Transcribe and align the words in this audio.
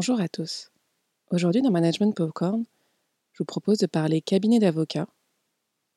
Bonjour 0.00 0.20
à 0.20 0.28
tous. 0.28 0.70
Aujourd'hui 1.32 1.60
dans 1.60 1.72
Management 1.72 2.14
Popcorn, 2.14 2.62
je 3.32 3.38
vous 3.40 3.44
propose 3.44 3.78
de 3.78 3.86
parler 3.88 4.20
cabinet 4.20 4.60
d'avocats, 4.60 5.08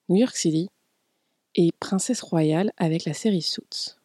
New 0.10 0.16
York 0.16 0.36
City 0.36 0.70
et 1.54 1.70
Princesse 1.80 2.24
Royale 2.24 2.72
avec 2.78 3.06
la 3.06 3.14
série 3.14 3.44
Suits. 3.44 3.98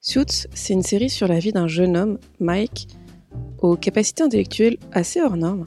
Suits, 0.00 0.46
c'est 0.54 0.72
une 0.72 0.82
série 0.82 1.10
sur 1.10 1.28
la 1.28 1.38
vie 1.38 1.52
d'un 1.52 1.68
jeune 1.68 1.98
homme, 1.98 2.18
Mike, 2.40 2.88
aux 3.58 3.76
capacités 3.76 4.22
intellectuelles 4.22 4.78
assez 4.92 5.20
hors 5.20 5.36
normes, 5.36 5.66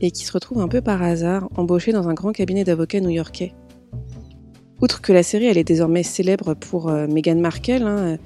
et 0.00 0.12
qui 0.12 0.24
se 0.24 0.30
retrouve 0.30 0.60
un 0.60 0.68
peu 0.68 0.80
par 0.80 1.02
hasard 1.02 1.48
embauché 1.56 1.90
dans 1.90 2.08
un 2.08 2.14
grand 2.14 2.30
cabinet 2.30 2.62
d'avocats 2.62 3.00
new-yorkais. 3.00 3.54
Outre 4.82 5.00
que 5.00 5.12
la 5.12 5.22
série 5.22 5.46
elle 5.46 5.58
est 5.58 5.64
désormais 5.64 6.02
célèbre 6.02 6.54
pour 6.54 6.88
euh, 6.88 7.06
Meghan 7.06 7.36
Markle, 7.36 7.84
hein, 7.84 8.18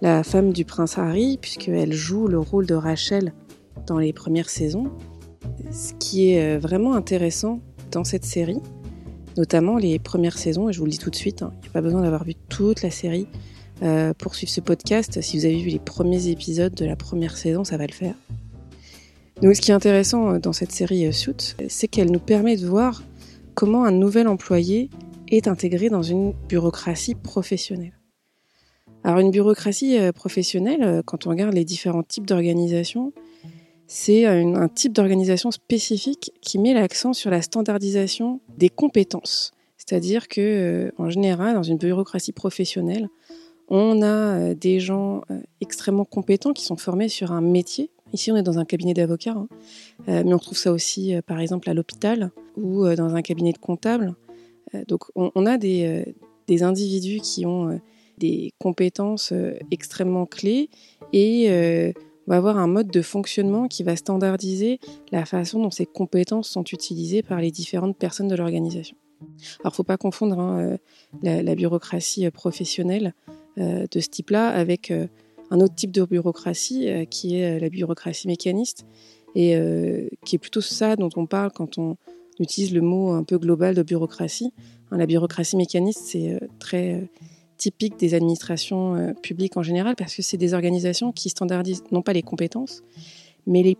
la 0.00 0.22
femme 0.22 0.52
du 0.52 0.64
prince 0.64 0.98
Harry, 0.98 1.38
puisqu'elle 1.38 1.92
joue 1.92 2.28
le 2.28 2.38
rôle 2.38 2.64
de 2.64 2.74
Rachel 2.74 3.34
dans 3.86 3.98
les 3.98 4.12
premières 4.12 4.48
saisons, 4.48 4.90
ce 5.70 5.92
qui 5.98 6.30
est 6.30 6.56
euh, 6.56 6.58
vraiment 6.58 6.94
intéressant 6.94 7.60
dans 7.90 8.04
cette 8.04 8.24
série, 8.24 8.60
notamment 9.36 9.76
les 9.76 9.98
premières 9.98 10.38
saisons, 10.38 10.68
et 10.70 10.72
je 10.72 10.78
vous 10.78 10.86
le 10.86 10.90
dis 10.90 10.98
tout 10.98 11.10
de 11.10 11.16
suite, 11.16 11.42
hein, 11.42 11.52
il 11.58 11.62
n'y 11.62 11.68
a 11.68 11.72
pas 11.72 11.82
besoin 11.82 12.00
d'avoir 12.00 12.24
vu 12.24 12.34
toute 12.48 12.82
la 12.82 12.90
série 12.90 13.26
euh, 13.82 14.14
pour 14.14 14.34
suivre 14.34 14.50
ce 14.50 14.62
podcast. 14.62 15.20
Si 15.20 15.36
vous 15.36 15.44
avez 15.44 15.60
vu 15.60 15.68
les 15.68 15.78
premiers 15.78 16.28
épisodes 16.28 16.74
de 16.74 16.86
la 16.86 16.96
première 16.96 17.36
saison, 17.36 17.62
ça 17.62 17.76
va 17.76 17.86
le 17.86 17.92
faire. 17.92 18.14
Donc, 19.42 19.54
ce 19.54 19.60
qui 19.60 19.70
est 19.70 19.74
intéressant 19.74 20.30
euh, 20.30 20.38
dans 20.38 20.54
cette 20.54 20.72
série 20.72 21.06
euh, 21.06 21.12
Suits, 21.12 21.56
c'est 21.68 21.86
qu'elle 21.86 22.10
nous 22.10 22.18
permet 22.18 22.56
de 22.56 22.66
voir 22.66 23.02
comment 23.54 23.84
un 23.84 23.90
nouvel 23.90 24.28
employé 24.28 24.88
est 25.28 25.48
intégré 25.48 25.88
dans 25.88 26.02
une 26.02 26.32
bureaucratie 26.48 27.14
professionnelle. 27.14 27.98
Alors 29.04 29.20
une 29.20 29.30
bureaucratie 29.30 29.98
euh, 29.98 30.12
professionnelle, 30.12 30.82
euh, 30.82 31.02
quand 31.04 31.26
on 31.26 31.30
regarde 31.30 31.54
les 31.54 31.64
différents 31.64 32.02
types 32.02 32.26
d'organisations, 32.26 33.12
c'est 33.86 34.26
un, 34.26 34.54
un 34.54 34.68
type 34.68 34.92
d'organisation 34.92 35.50
spécifique 35.50 36.32
qui 36.40 36.58
met 36.58 36.74
l'accent 36.74 37.12
sur 37.12 37.30
la 37.30 37.40
standardisation 37.40 38.40
des 38.58 38.68
compétences. 38.68 39.52
C'est-à-dire 39.76 40.26
que, 40.26 40.40
euh, 40.40 40.90
en 40.98 41.10
général, 41.10 41.54
dans 41.54 41.62
une 41.62 41.78
bureaucratie 41.78 42.32
professionnelle, 42.32 43.08
on 43.68 44.02
a 44.02 44.06
euh, 44.06 44.54
des 44.54 44.80
gens 44.80 45.22
euh, 45.30 45.38
extrêmement 45.60 46.04
compétents 46.04 46.52
qui 46.52 46.64
sont 46.64 46.76
formés 46.76 47.08
sur 47.08 47.30
un 47.30 47.40
métier. 47.40 47.90
Ici, 48.12 48.32
on 48.32 48.36
est 48.36 48.42
dans 48.42 48.58
un 48.58 48.64
cabinet 48.64 48.94
d'avocats, 48.94 49.32
hein. 49.32 49.48
Euh, 50.08 50.22
mais 50.24 50.34
on 50.34 50.38
retrouve 50.38 50.58
ça 50.58 50.72
aussi, 50.72 51.14
euh, 51.14 51.22
par 51.22 51.40
exemple, 51.40 51.68
à 51.70 51.74
l'hôpital 51.74 52.30
ou 52.56 52.84
euh, 52.84 52.96
dans 52.96 53.14
un 53.14 53.22
cabinet 53.22 53.52
de 53.52 53.58
comptable. 53.58 54.14
Euh, 54.74 54.84
donc, 54.86 55.04
on, 55.14 55.46
a 55.46 55.58
des, 55.58 55.86
euh, 55.86 56.12
des 56.46 56.62
individus 56.62 57.20
qui 57.20 57.46
ont 57.46 57.70
euh, 57.70 57.76
des 58.18 58.52
compétences 58.58 59.34
extrêmement 59.70 60.24
clés 60.24 60.70
et 61.12 61.50
on 62.26 62.30
va 62.30 62.38
avoir 62.38 62.56
un 62.56 62.66
mode 62.66 62.88
de 62.88 63.02
fonctionnement 63.02 63.68
qui 63.68 63.82
va 63.82 63.94
standardiser 63.94 64.80
la 65.12 65.26
façon 65.26 65.60
dont 65.62 65.70
ces 65.70 65.84
compétences 65.84 66.48
sont 66.48 66.64
utilisées 66.64 67.22
par 67.22 67.42
les 67.42 67.50
différentes 67.50 67.98
personnes 67.98 68.28
de 68.28 68.34
l'organisation. 68.34 68.96
Alors, 69.60 69.74
faut 69.74 69.84
pas 69.84 69.98
confondre 69.98 70.40
hein, 70.40 70.78
la, 71.22 71.54
bureaucratie 71.54 72.30
professionnelle 72.30 73.12
de 73.58 74.00
ce 74.00 74.08
type-là 74.08 74.48
avec 74.48 74.90
un 75.50 75.60
autre 75.60 75.74
type 75.74 75.92
de 75.92 76.02
bureaucratie 76.02 76.88
qui 77.10 77.36
est 77.36 77.60
la 77.60 77.68
bureaucratie 77.68 78.28
mécaniste 78.28 78.86
et 79.34 79.58
qui 80.24 80.36
est 80.36 80.38
plutôt 80.38 80.62
ça 80.62 80.96
dont 80.96 81.10
on 81.16 81.26
parle 81.26 81.50
quand 81.52 81.76
on 81.76 81.98
utilise 82.38 82.72
le 82.72 82.80
mot 82.80 83.10
un 83.10 83.24
peu 83.24 83.38
global 83.38 83.74
de 83.74 83.82
bureaucratie. 83.82 84.52
Hein, 84.90 84.98
la 84.98 85.06
bureaucratie 85.06 85.56
mécaniste, 85.56 86.02
c'est 86.04 86.34
euh, 86.34 86.38
très 86.58 86.94
euh, 86.94 87.06
typique 87.56 87.98
des 87.98 88.14
administrations 88.14 88.94
euh, 88.94 89.12
publiques 89.12 89.56
en 89.56 89.62
général 89.62 89.96
parce 89.96 90.14
que 90.14 90.22
c'est 90.22 90.36
des 90.36 90.54
organisations 90.54 91.12
qui 91.12 91.28
standardisent 91.28 91.84
non 91.90 92.02
pas 92.02 92.12
les 92.12 92.22
compétences, 92.22 92.82
mais 93.46 93.62
les 93.62 93.76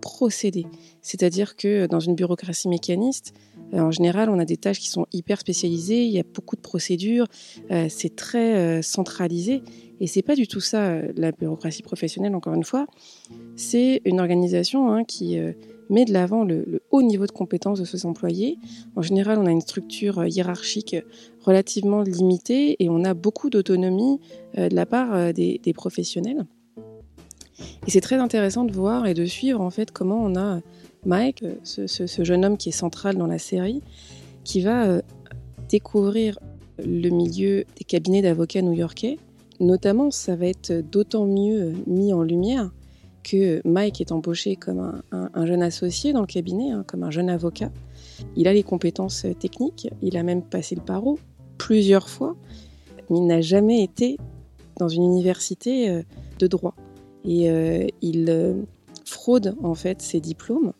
procédés. 0.00 0.66
C'est-à-dire 1.02 1.56
que 1.56 1.86
dans 1.86 2.00
une 2.00 2.14
bureaucratie 2.14 2.68
mécaniste, 2.68 3.34
en 3.72 3.90
général, 3.90 4.30
on 4.30 4.38
a 4.38 4.44
des 4.44 4.56
tâches 4.56 4.80
qui 4.80 4.88
sont 4.88 5.06
hyper 5.12 5.38
spécialisées, 5.38 6.04
il 6.04 6.10
y 6.10 6.18
a 6.18 6.24
beaucoup 6.24 6.56
de 6.56 6.60
procédures, 6.60 7.26
c'est 7.88 8.16
très 8.16 8.82
centralisé. 8.82 9.62
Et 10.00 10.06
c'est 10.06 10.22
pas 10.22 10.34
du 10.34 10.48
tout 10.48 10.60
ça, 10.60 11.02
la 11.16 11.32
bureaucratie 11.32 11.82
professionnelle, 11.82 12.34
encore 12.34 12.54
une 12.54 12.64
fois. 12.64 12.86
C'est 13.56 14.00
une 14.04 14.20
organisation 14.20 14.90
hein, 14.90 15.04
qui 15.04 15.38
met 15.90 16.04
de 16.04 16.12
l'avant 16.12 16.44
le, 16.44 16.82
haut 16.90 17.02
niveau 17.02 17.26
de 17.26 17.32
compétences 17.32 17.80
de 17.80 17.84
ses 17.84 18.06
employés. 18.06 18.58
En 18.96 19.02
général, 19.02 19.38
on 19.38 19.46
a 19.46 19.50
une 19.50 19.60
structure 19.60 20.20
euh, 20.20 20.28
hiérarchique 20.28 20.96
relativement 21.40 22.02
limitée 22.02 22.82
et 22.82 22.88
on 22.88 23.04
a 23.04 23.14
beaucoup 23.14 23.50
d'autonomie 23.50 24.20
euh, 24.56 24.68
de 24.68 24.74
la 24.74 24.86
part 24.86 25.14
euh, 25.14 25.32
des, 25.32 25.72
professionnels. 25.74 26.46
Et 27.86 27.90
c'est 27.90 28.00
très 28.00 28.16
intéressant 28.16 28.64
de 28.64 28.72
voir 28.72 29.06
et 29.06 29.14
de 29.14 29.26
suivre 29.26 29.60
en 29.60 29.70
fait 29.70 29.90
comment 29.90 30.22
on 30.22 30.36
a 30.36 30.60
Mike, 31.06 31.42
euh, 31.42 31.54
ce, 31.64 32.24
jeune 32.24 32.44
homme 32.44 32.56
qui 32.56 32.68
est 32.68 32.72
central 32.72 33.16
dans 33.16 33.26
la 33.26 33.38
série, 33.38 33.82
qui 34.44 34.60
va 34.60 34.84
euh, 34.84 35.02
découvrir 35.68 36.38
le 36.78 37.08
milieu 37.10 37.64
des 37.76 37.84
cabinets 37.84 38.22
d'avocats 38.22 38.62
new-yorkais. 38.62 39.18
Notamment, 39.60 40.10
ça 40.10 40.36
va 40.36 40.46
être 40.46 40.72
d'autant 40.72 41.26
mieux 41.26 41.62
euh, 41.62 41.72
mis 41.86 42.12
en 42.12 42.22
lumière 42.22 42.70
que 43.22 43.60
Mike 43.66 44.00
est 44.00 44.12
embauché 44.12 44.56
comme 44.56 44.80
un, 44.80 45.02
un- 45.12 45.30
un 45.34 45.46
jeune 45.46 45.62
associé 45.62 46.12
dans 46.12 46.20
le 46.20 46.26
cabinet, 46.26 46.70
hein, 46.70 46.84
comme 46.86 47.02
un 47.02 47.10
jeune 47.10 47.30
avocat. 47.30 47.70
Il 48.36 48.48
a 48.48 48.52
les 48.52 48.62
compétences 48.62 49.24
euh, 49.24 49.34
techniques, 49.34 49.88
il 50.02 50.16
a 50.16 50.22
même 50.22 50.42
passé 50.42 50.74
le 50.74 50.82
barreau 50.82 51.18
plusieurs 51.58 52.08
fois, 52.08 52.36
mais 53.10 53.18
il 53.18 53.26
n'a 53.26 53.40
jamais 53.40 53.82
été 53.82 54.16
dans 54.78 54.88
une 54.88 55.04
université 55.04 55.90
euh, 55.90 56.02
de 56.38 56.46
droit. 56.46 56.74
Et 57.24 57.50
euh, 57.50 57.86
il 58.00 58.56
fraude 59.04 59.54
en 59.62 59.74
fait 59.74 60.00
ses 60.00 60.20
diplômes. 60.20 60.72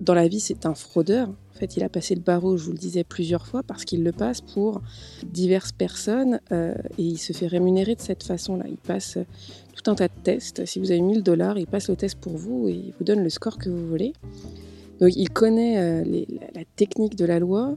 Dans 0.00 0.14
la 0.14 0.28
vie, 0.28 0.40
c'est 0.40 0.66
un 0.66 0.74
fraudeur. 0.74 1.28
En 1.28 1.58
fait, 1.58 1.76
il 1.76 1.82
a 1.82 1.88
passé 1.90 2.14
le 2.14 2.22
barreau, 2.22 2.56
je 2.56 2.64
vous 2.64 2.72
le 2.72 2.78
disais 2.78 3.04
plusieurs 3.04 3.46
fois, 3.46 3.62
parce 3.62 3.84
qu'il 3.84 4.02
le 4.02 4.12
passe 4.12 4.40
pour 4.40 4.80
diverses 5.26 5.72
personnes 5.72 6.40
et 6.50 6.72
il 7.02 7.18
se 7.18 7.34
fait 7.34 7.46
rémunérer 7.46 7.96
de 7.96 8.00
cette 8.00 8.22
façon-là. 8.22 8.64
Il 8.66 8.78
passe 8.78 9.18
tout 9.80 9.90
un 9.90 9.94
tas 9.94 10.08
de 10.08 10.22
tests. 10.22 10.66
Si 10.66 10.78
vous 10.78 10.90
avez 10.90 11.00
1000 11.00 11.22
dollars, 11.22 11.58
il 11.58 11.66
passe 11.66 11.88
le 11.88 11.96
test 11.96 12.18
pour 12.18 12.36
vous 12.36 12.68
et 12.68 12.72
il 12.72 12.94
vous 12.98 13.04
donne 13.04 13.22
le 13.22 13.30
score 13.30 13.58
que 13.58 13.68
vous 13.68 13.86
voulez. 13.86 14.12
Donc, 15.00 15.12
il 15.16 15.30
connaît 15.30 15.78
euh, 15.78 16.24
la, 16.54 16.64
technique 16.76 17.16
de 17.16 17.24
la 17.24 17.38
loi, 17.38 17.76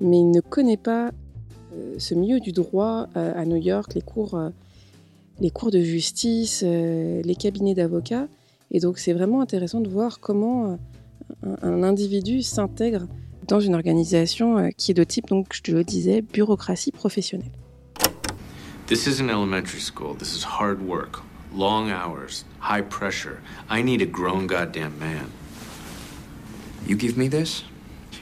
mais 0.00 0.18
il 0.18 0.30
ne 0.30 0.40
connaît 0.40 0.76
pas 0.76 1.12
euh, 1.72 1.94
ce 1.98 2.14
milieu 2.14 2.40
du 2.40 2.52
droit 2.52 3.06
euh, 3.16 3.32
à 3.36 3.44
New 3.44 3.56
York, 3.56 3.94
les 3.94 4.00
cours, 4.00 4.40
les 5.40 5.50
cours 5.50 5.70
de 5.70 5.80
justice, 5.80 6.62
les 6.62 7.36
cabinets 7.38 7.74
d'avocats. 7.74 8.26
Et 8.70 8.80
donc, 8.80 8.98
c'est 8.98 9.12
vraiment 9.12 9.40
intéressant 9.40 9.80
de 9.80 9.88
voir 9.88 10.18
comment 10.18 10.78
un, 11.62 11.82
individu 11.82 12.42
s'intègre 12.42 13.06
dans 13.46 13.60
une 13.60 13.74
organisation 13.74 14.70
qui 14.76 14.90
est 14.92 14.94
de 14.94 15.04
type, 15.04 15.28
donc 15.28 15.48
je 15.52 15.72
le 15.72 15.84
disais, 15.84 16.22
bureaucratie 16.22 16.90
professionnelle. 16.90 17.52
This 18.86 19.06
elementary 19.06 19.80
school. 19.80 20.16
This 20.16 20.36
is 20.36 20.44
hard 20.44 20.80
work. 20.82 21.22
Long 21.54 21.88
hours, 21.88 22.44
high 22.58 22.82
pressure. 22.82 23.40
I 23.70 23.80
need 23.82 24.02
a 24.02 24.06
grown 24.06 24.48
goddamn 24.48 24.98
man. 24.98 25.30
You 26.84 26.96
give 26.96 27.16
me 27.16 27.28
this, 27.28 27.62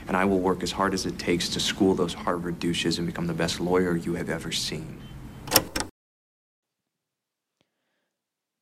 and 0.07 0.15
I 0.15 0.23
will 0.25 0.39
work 0.39 0.61
as 0.61 0.71
hard 0.71 0.93
as 0.93 1.07
it 1.07 1.17
takes 1.17 1.49
to 1.49 1.59
school 1.59 1.95
those 1.95 2.13
Harvard 2.13 2.59
douches 2.59 2.99
and 2.99 3.07
become 3.07 3.25
the 3.25 3.33
best 3.33 3.59
lawyer 3.59 3.95
you 3.95 4.13
have 4.13 4.29
ever 4.29 4.51
seen. 4.51 4.99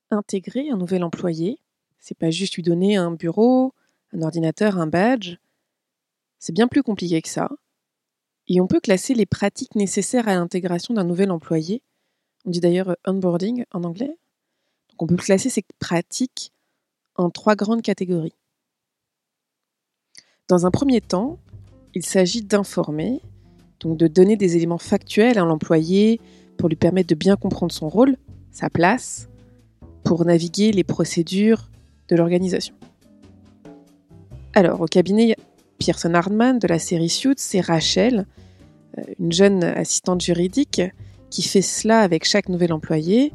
Intégrer 0.10 0.70
un 0.72 0.78
nouvel 0.78 1.04
employé, 1.04 1.60
c'est 2.00 2.18
pas 2.18 2.32
juste 2.32 2.56
lui 2.56 2.64
donner 2.64 2.96
un 2.96 3.12
bureau, 3.12 3.74
un 4.14 4.22
ordinateur, 4.22 4.78
un 4.78 4.88
badge. 4.88 5.36
C'est 6.40 6.54
bien 6.54 6.70
plus 6.70 6.82
compliqué 6.82 7.22
que 7.22 7.30
ça. 7.30 7.50
Et 8.48 8.62
on 8.62 8.68
peut 8.68 8.80
classer 8.80 9.16
les 9.16 9.26
pratiques 9.26 9.76
nécessaires 9.76 10.30
à 10.30 10.36
l'intégration 10.36 10.94
d'un 10.94 11.04
nouvel 11.04 11.30
employé. 11.30 11.84
On 12.46 12.52
dit 12.52 12.62
d'ailleurs 12.62 12.96
onboarding 13.06 13.66
en 13.72 13.84
anglais. 13.84 14.18
On 15.00 15.08
peut 15.08 15.16
classer 15.16 15.50
ces 15.50 15.64
pratiques 15.80 16.52
en 17.16 17.30
trois 17.30 17.56
grandes 17.56 17.82
catégories. 17.82 18.36
Dans 20.48 20.66
un 20.66 20.72
premier 20.72 21.02
temps, 21.02 21.40
il 21.94 22.06
s'agit 22.06 22.42
d'informer, 22.42 23.22
donc 23.80 23.98
de 23.98 24.08
donner 24.08 24.36
des 24.36 24.58
éléments 24.58 24.78
factuels 24.78 25.38
à 25.38 25.46
l'employé 25.46 26.20
pour 26.58 26.70
lui 26.70 26.76
permettre 26.76 27.10
de 27.10 27.16
bien 27.16 27.36
comprendre 27.36 27.72
son 27.72 27.90
rôle, 27.90 28.18
sa 28.52 28.70
place, 28.70 29.30
pour 30.04 30.26
naviguer 30.26 30.72
les 30.72 30.84
procédures 30.84 31.70
de 32.10 32.16
l'organisation. 32.16 32.76
Alors, 34.54 34.82
au 34.82 34.86
cabinet, 34.86 35.36
Pearson 35.80 36.14
Hardman 36.14 36.60
de 36.60 36.68
la 36.68 36.80
série 36.80 37.10
Suits, 37.10 37.36
c'est 37.38 37.62
Rachel, 37.62 38.28
euh, 38.98 39.04
une 39.20 39.32
jeune 39.32 39.64
assistante 39.64 40.22
juridique 40.22 40.82
qui 41.30 41.42
fait 41.42 41.62
cela 41.62 42.02
avec 42.02 42.26
chaque 42.26 42.50
nouvel 42.50 42.74
employé. 42.74 43.32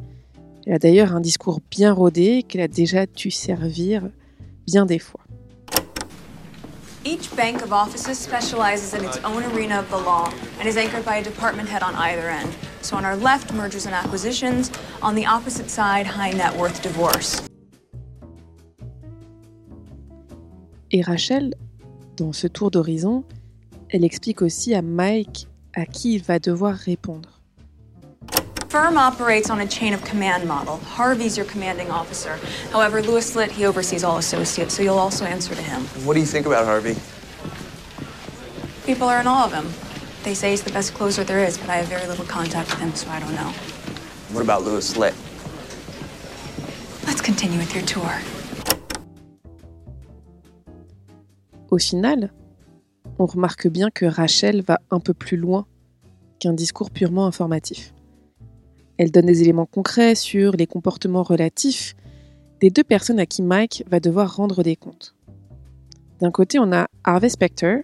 Elle 0.67 0.75
a 0.75 0.79
d'ailleurs 0.81 1.15
un 1.15 1.21
discours 1.21 1.61
bien 1.71 1.93
rodé 1.93 2.43
qu'elle 2.43 2.61
a 2.61 2.67
déjà 2.67 3.07
dû 3.07 3.31
servir 3.31 4.03
bien 4.67 4.85
des 4.85 4.99
fois. 4.99 5.21
Each 7.05 7.31
bank 7.37 7.63
of 7.63 7.71
offices 7.71 8.19
specializes 8.19 8.93
in 8.93 9.05
its 9.05 9.21
own 9.25 9.45
arena 9.45 9.79
of 9.79 9.89
the 9.91 10.05
law 10.05 10.29
and 10.61 10.67
is 10.67 10.77
anchored 10.77 11.05
by 11.05 11.19
a 11.19 11.23
department 11.23 11.69
head 11.69 11.85
on 11.85 11.95
either 11.95 12.29
end. 12.29 12.51
So 12.83 12.97
on 12.97 13.05
our 13.05 13.17
left, 13.17 13.53
mergers 13.53 13.87
and 13.87 13.95
acquisitions. 13.95 14.73
On 15.03 15.15
the 15.15 15.25
opposite 15.25 15.71
side, 15.71 16.05
high 16.05 16.33
net 16.33 16.57
worth 16.59 16.83
divorce. 16.83 17.43
Et 20.91 21.03
Rachel, 21.03 21.55
dans 22.17 22.33
ce 22.33 22.49
tour 22.49 22.73
d'horizon, 22.73 23.23
elle 23.91 24.05
explique 24.05 24.43
aussi 24.43 24.75
à 24.75 24.83
Mike 24.83 25.47
à 25.75 25.87
qui 25.87 26.15
il 26.15 26.23
va 26.25 26.41
devoir 26.41 26.75
répondre. 26.75 27.36
Firm 28.77 28.99
operates 28.99 29.49
on 29.49 29.61
a 29.61 29.67
chain 29.67 29.95
of 29.95 30.05
command 30.05 30.47
model. 30.47 30.77
Harvey's 30.77 31.35
your 31.35 31.47
commanding 31.47 31.91
officer. 31.91 32.39
However, 32.71 33.01
Louis 33.01 33.35
Litt, 33.35 33.51
he 33.51 33.65
oversees 33.65 34.05
all 34.05 34.19
associates, 34.19 34.75
so 34.75 34.83
you'll 34.83 34.99
also 34.99 35.25
answer 35.25 35.55
to 35.55 35.63
him. 35.63 35.81
What 36.05 36.13
do 36.13 36.21
you 36.21 36.27
think 36.27 36.45
about 36.45 36.67
Harvey? 36.67 36.95
People 38.85 39.09
are 39.09 39.19
in 39.19 39.27
awe 39.27 39.47
of 39.47 39.53
him. 39.55 39.67
They 40.25 40.35
say 40.35 40.51
he's 40.51 40.63
the 40.63 40.73
best 40.73 40.93
closer 40.93 41.25
there 41.25 41.43
is, 41.43 41.57
but 41.57 41.71
I 41.71 41.77
have 41.77 41.87
very 41.87 42.07
little 42.07 42.27
contact 42.27 42.69
with 42.69 42.79
him, 42.79 42.95
so 42.95 43.09
I 43.09 43.19
don't 43.19 43.35
know. 43.35 43.51
What 44.35 44.43
about 44.43 44.63
Louis 44.63 44.95
Litt? 44.99 45.15
Let's 47.07 47.23
continue 47.23 47.59
with 47.59 47.75
your 47.75 47.85
tour. 47.87 48.13
Au 51.71 51.79
final, 51.79 52.29
on 53.19 53.27
remarque 53.27 53.69
bien 53.69 53.89
que 53.91 54.05
Rachel 54.05 54.61
va 54.61 54.81
un 54.91 55.01
peu 55.01 55.15
plus 55.15 55.39
loin 55.39 55.65
qu'un 56.39 56.53
discours 56.53 56.91
purement 56.91 57.27
informatif. 57.27 57.95
Elle 58.99 59.11
donne 59.11 59.27
des 59.27 59.43
éléments 59.43 59.67
concrets 59.67 60.15
sur 60.15 60.53
les 60.53 60.67
comportements 60.67 61.23
relatifs 61.23 61.95
des 62.61 62.71
deux 62.71 62.85
personnes 62.85 63.19
à 63.19 63.27
qui 63.27 63.43
Mike 63.43 63.85
va 63.91 64.01
devoir 64.01 64.37
rendre 64.37 64.63
des 64.63 64.77
comptes. 64.77 65.15
D'un 66.21 66.31
côté, 66.31 66.59
on 66.59 66.73
a 66.73 66.87
Harvey 67.05 67.29
Specter, 67.29 67.81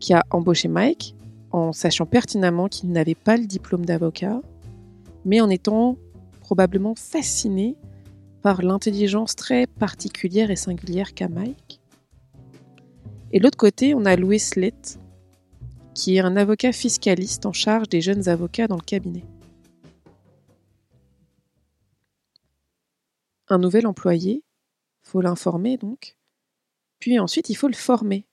qui 0.00 0.12
a 0.12 0.24
embauché 0.30 0.66
Mike 0.66 1.14
en 1.52 1.72
sachant 1.72 2.06
pertinemment 2.06 2.68
qu'il 2.68 2.90
n'avait 2.90 3.14
pas 3.14 3.36
le 3.36 3.46
diplôme 3.46 3.86
d'avocat, 3.86 4.40
mais 5.24 5.40
en 5.40 5.48
étant 5.48 5.96
probablement 6.40 6.94
fasciné 6.96 7.76
par 8.42 8.62
l'intelligence 8.62 9.36
très 9.36 9.66
particulière 9.68 10.50
et 10.50 10.56
singulière 10.56 11.14
qu'a 11.14 11.28
Mike. 11.28 11.80
Et 13.32 13.38
de 13.38 13.44
l'autre 13.44 13.56
côté, 13.56 13.94
on 13.94 14.04
a 14.04 14.16
Louis 14.16 14.42
Litt, 14.56 14.98
qui 15.94 16.16
est 16.16 16.20
un 16.20 16.36
avocat 16.36 16.72
fiscaliste 16.72 17.46
en 17.46 17.52
charge 17.52 17.88
des 17.88 18.00
jeunes 18.00 18.28
avocats 18.28 18.66
dans 18.66 18.76
le 18.76 18.82
cabinet. 18.82 19.24
Un 23.52 23.58
nouvel 23.58 23.86
employé, 23.86 24.42
faut 25.02 25.20
l'informer 25.20 25.76
donc, 25.76 26.16
puis 27.00 27.18
ensuite 27.18 27.50
il 27.50 27.54
faut 27.54 27.68
le 27.68 27.74
former. 27.74 28.24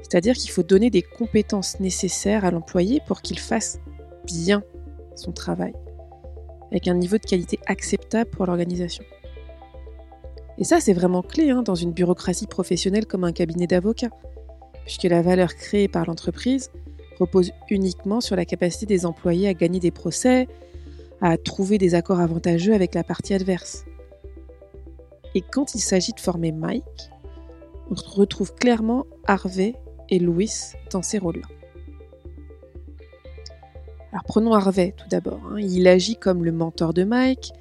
C'est-à-dire 0.00 0.36
qu'il 0.36 0.50
faut 0.50 0.62
donner 0.62 0.88
des 0.88 1.02
compétences 1.02 1.80
nécessaires 1.80 2.46
à 2.46 2.50
l'employé 2.50 3.02
pour 3.06 3.20
qu'il 3.20 3.38
fasse 3.38 3.78
bien 4.24 4.62
son 5.16 5.32
travail, 5.32 5.74
avec 6.70 6.88
un 6.88 6.94
niveau 6.94 7.18
de 7.18 7.26
qualité 7.26 7.58
acceptable 7.66 8.30
pour 8.30 8.46
l'organisation. 8.46 9.04
Et 10.56 10.64
ça, 10.64 10.80
c'est 10.80 10.94
vraiment 10.94 11.20
clé 11.20 11.50
hein, 11.50 11.60
dans 11.60 11.74
une 11.74 11.92
bureaucratie 11.92 12.46
professionnelle 12.46 13.04
comme 13.04 13.24
un 13.24 13.32
cabinet 13.32 13.66
d'avocats, 13.66 14.16
puisque 14.86 15.04
la 15.04 15.20
valeur 15.20 15.56
créée 15.56 15.88
par 15.88 16.06
l'entreprise 16.06 16.70
repose 17.20 17.52
uniquement 17.68 18.22
sur 18.22 18.34
la 18.34 18.46
capacité 18.46 18.86
des 18.86 19.04
employés 19.04 19.48
à 19.48 19.52
gagner 19.52 19.78
des 19.78 19.90
procès, 19.90 20.48
à 21.20 21.36
trouver 21.36 21.76
des 21.76 21.94
accords 21.94 22.20
avantageux 22.20 22.72
avec 22.72 22.94
la 22.94 23.04
partie 23.04 23.34
adverse. 23.34 23.84
Et 25.34 25.40
quand 25.40 25.74
il 25.74 25.80
s'agit 25.80 26.12
de 26.12 26.20
former 26.20 26.52
Mike, 26.52 27.10
on 27.90 27.94
retrouve 27.94 28.54
clairement 28.54 29.06
Harvey 29.26 29.74
et 30.08 30.18
Louis 30.18 30.50
dans 30.90 31.02
ces 31.02 31.18
rôles-là. 31.18 31.46
Alors 34.12 34.24
prenons 34.24 34.52
Harvey 34.52 34.94
tout 34.96 35.08
d'abord. 35.08 35.40
hein. 35.50 35.58
Il 35.58 35.88
agit 35.88 36.16
comme 36.16 36.44
le 36.44 36.52
mentor 36.52 36.92
de 36.92 37.04
Mike. 37.04 37.52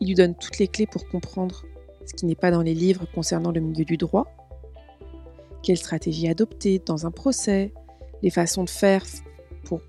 Il 0.00 0.08
lui 0.08 0.14
donne 0.14 0.34
toutes 0.34 0.58
les 0.58 0.68
clés 0.68 0.86
pour 0.86 1.08
comprendre 1.08 1.64
ce 2.04 2.14
qui 2.14 2.26
n'est 2.26 2.34
pas 2.34 2.50
dans 2.50 2.62
les 2.62 2.74
livres 2.74 3.06
concernant 3.14 3.52
le 3.52 3.60
milieu 3.60 3.84
du 3.84 3.96
droit, 3.96 4.26
quelle 5.62 5.76
stratégie 5.76 6.28
adopter 6.28 6.78
dans 6.78 7.06
un 7.06 7.10
procès, 7.10 7.72
les 8.22 8.30
façons 8.30 8.64
de 8.64 8.70
faire 8.70 9.04
pour 9.64 9.80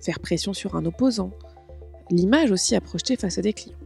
faire 0.00 0.20
pression 0.20 0.52
sur 0.52 0.76
un 0.76 0.86
opposant, 0.86 1.30
l'image 2.10 2.50
aussi 2.50 2.76
à 2.76 2.80
projeter 2.80 3.16
face 3.16 3.38
à 3.38 3.42
des 3.42 3.52
clients. 3.52 3.76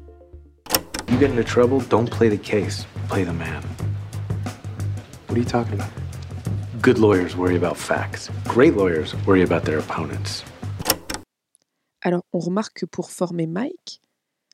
You 1.11 1.19
get 1.19 1.31
into 1.31 1.43
trouble, 1.43 1.81
don't 1.81 2.09
play 2.09 2.29
the 2.29 2.39
case, 2.39 2.87
play 3.09 3.25
the 3.25 3.33
man. 3.33 3.65
What 5.27 5.37
are 5.37 5.41
you 5.41 5.45
talking 5.45 5.75
about? 5.75 5.91
Good 6.81 6.99
lawyers 6.99 7.37
worry 7.37 7.57
about 7.57 7.77
facts. 7.77 8.31
Great 8.47 8.77
lawyers 8.77 9.17
worry 9.27 9.43
about 9.43 9.65
their 9.65 9.81
opponents. 9.81 10.45
Alors 12.01 12.23
on 12.33 12.39
remarque 12.39 12.75
que 12.81 12.87
pour 12.87 13.11
former 13.11 13.49
Mike, 13.49 14.01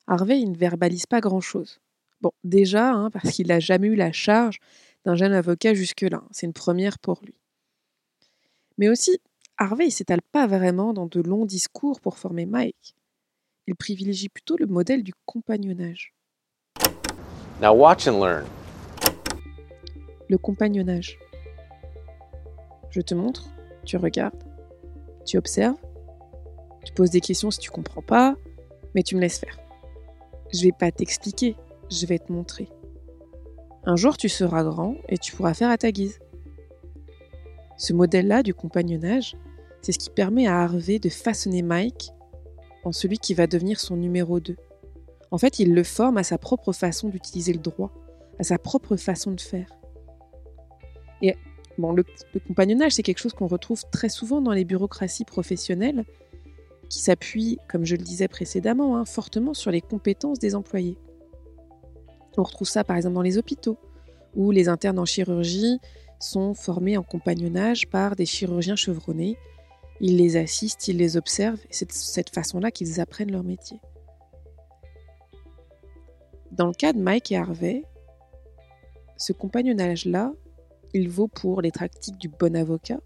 Harvey 0.07 0.43
ne 0.45 0.57
verbalise 0.57 1.05
pas 1.05 1.21
grand-chose. 1.21 1.79
Bon, 2.21 2.31
déjà, 2.43 2.91
hein, 2.91 3.11
parce 3.11 3.29
qu'il 3.29 3.47
n'a 3.47 3.59
jamais 3.59 3.89
eu 3.89 3.95
la 3.95 4.11
charge 4.11 4.57
d'un 5.05 5.13
jeune 5.13 5.33
avocat 5.33 5.75
jusque-là. 5.75 6.23
C'est 6.31 6.47
une 6.47 6.53
première 6.53 6.97
pour 6.97 7.21
lui. 7.23 7.35
Mais 8.79 8.89
aussi, 8.89 9.19
Harvey 9.59 9.85
ne 9.85 9.91
s'étale 9.91 10.23
pas 10.31 10.47
vraiment 10.47 10.93
dans 10.93 11.05
de 11.05 11.21
longs 11.21 11.45
discours 11.45 12.01
pour 12.01 12.17
former 12.17 12.47
Mike. 12.47 12.95
Il 13.67 13.75
privilégie 13.75 14.29
plutôt 14.29 14.57
le 14.57 14.65
modèle 14.65 15.03
du 15.03 15.13
compagnonnage. 15.27 16.16
Now 17.59 17.73
watch 17.73 18.07
and 18.07 18.19
learn. 18.19 18.45
Le 20.29 20.37
compagnonnage. 20.37 21.17
Je 22.91 23.01
te 23.01 23.15
montre, 23.15 23.49
tu 23.83 23.97
regardes, 23.97 24.43
tu 25.25 25.39
observes, 25.39 25.77
tu 26.85 26.93
poses 26.93 27.09
des 27.09 27.19
questions 27.19 27.49
si 27.49 27.57
tu 27.57 27.71
comprends 27.71 28.03
pas, 28.03 28.35
mais 28.93 29.01
tu 29.01 29.15
me 29.15 29.21
laisses 29.21 29.39
faire. 29.39 29.57
Je 30.53 30.65
vais 30.65 30.71
pas 30.71 30.91
t'expliquer, 30.91 31.55
je 31.89 32.05
vais 32.05 32.19
te 32.19 32.31
montrer. 32.31 32.69
Un 33.85 33.95
jour, 33.95 34.17
tu 34.17 34.29
seras 34.29 34.63
grand 34.63 34.95
et 35.09 35.17
tu 35.17 35.35
pourras 35.35 35.55
faire 35.55 35.71
à 35.71 35.77
ta 35.79 35.91
guise. 35.91 36.19
Ce 37.75 37.91
modèle-là 37.91 38.43
du 38.43 38.53
compagnonnage, 38.53 39.35
c'est 39.81 39.93
ce 39.93 39.99
qui 39.99 40.11
permet 40.11 40.45
à 40.45 40.61
Harvey 40.61 40.99
de 40.99 41.09
façonner 41.09 41.63
Mike 41.63 42.11
en 42.83 42.91
celui 42.91 43.17
qui 43.17 43.33
va 43.33 43.47
devenir 43.47 43.79
son 43.79 43.95
numéro 43.95 44.39
2. 44.39 44.55
En 45.31 45.37
fait, 45.37 45.59
il 45.59 45.73
le 45.73 45.83
forme 45.83 46.17
à 46.17 46.23
sa 46.23 46.37
propre 46.37 46.71
façon 46.71 47.09
d'utiliser 47.09 47.53
le 47.53 47.59
droit, 47.59 47.91
à 48.39 48.43
sa 48.43 48.57
propre 48.57 48.95
façon 48.95 49.31
de 49.31 49.41
faire. 49.41 49.69
Et 51.21 51.35
bon, 51.77 51.91
le, 51.91 52.05
compagnonnage, 52.47 52.93
c'est 52.93 53.03
quelque 53.03 53.19
chose 53.19 53.33
qu'on 53.33 53.47
retrouve 53.47 53.83
très 53.91 54.09
souvent 54.09 54.41
dans 54.41 54.53
les 54.53 54.65
bureaucraties 54.65 55.25
professionnelles, 55.25 56.05
qui 56.89 56.99
s'appuient, 56.99 57.57
comme 57.67 57.85
je 57.85 57.95
le 57.95 58.03
disais 58.03 58.29
précédemment, 58.29 58.97
hein, 58.97 59.05
fortement 59.05 59.53
sur 59.53 59.71
les 59.71 59.81
compétences 59.81 60.39
des 60.39 60.55
employés. 60.55 60.97
On 62.37 62.43
retrouve 62.43 62.67
ça 62.67 62.83
par 62.83 62.95
exemple 62.95 63.15
dans 63.15 63.21
les 63.21 63.37
hôpitaux, 63.37 63.77
où 64.35 64.51
les 64.51 64.69
internes 64.69 64.99
en 64.99 65.05
chirurgie 65.05 65.79
sont 66.19 66.53
formés 66.53 66.97
en 66.97 67.03
compagnonnage 67.03 67.87
par 67.87 68.15
des 68.15 68.25
chirurgiens 68.25 68.75
chevronnés. 68.75 69.37
Ils 69.99 70.17
les 70.17 70.37
assistent, 70.37 70.87
ils 70.87 70.97
les 70.97 71.17
observent, 71.17 71.59
et 71.69 71.73
c'est 71.73 71.87
de 71.87 71.93
cette 71.93 72.29
façon-là 72.29 72.71
qu'ils 72.71 73.01
apprennent 73.01 73.31
leur 73.31 73.43
métier. 73.43 73.79
Dans 76.57 76.65
le 76.65 76.73
cas 76.73 76.91
de 76.91 76.97
Mike 76.97 77.31
et 77.31 77.37
Harvey, 77.37 77.83
ce 79.15 79.31
compagnonnage-là, 79.31 80.31
il 80.95 81.07
vaut 81.07 81.27
pour 81.27 81.61
les 81.61 81.69
tactiques 81.69 82.17
du 82.17 82.29
bon 82.29 82.55
avocat, 82.55 82.97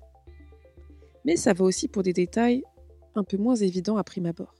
mais 1.25 1.35
ça 1.35 1.51
vaut 1.51 1.65
aussi 1.65 1.89
pour 1.89 2.01
des 2.01 2.13
détails 2.13 2.63
un 3.13 3.25
peu 3.25 3.35
moins 3.35 3.55
évidents 3.55 3.97
à 3.97 4.05
prime 4.05 4.27
abord. 4.27 4.55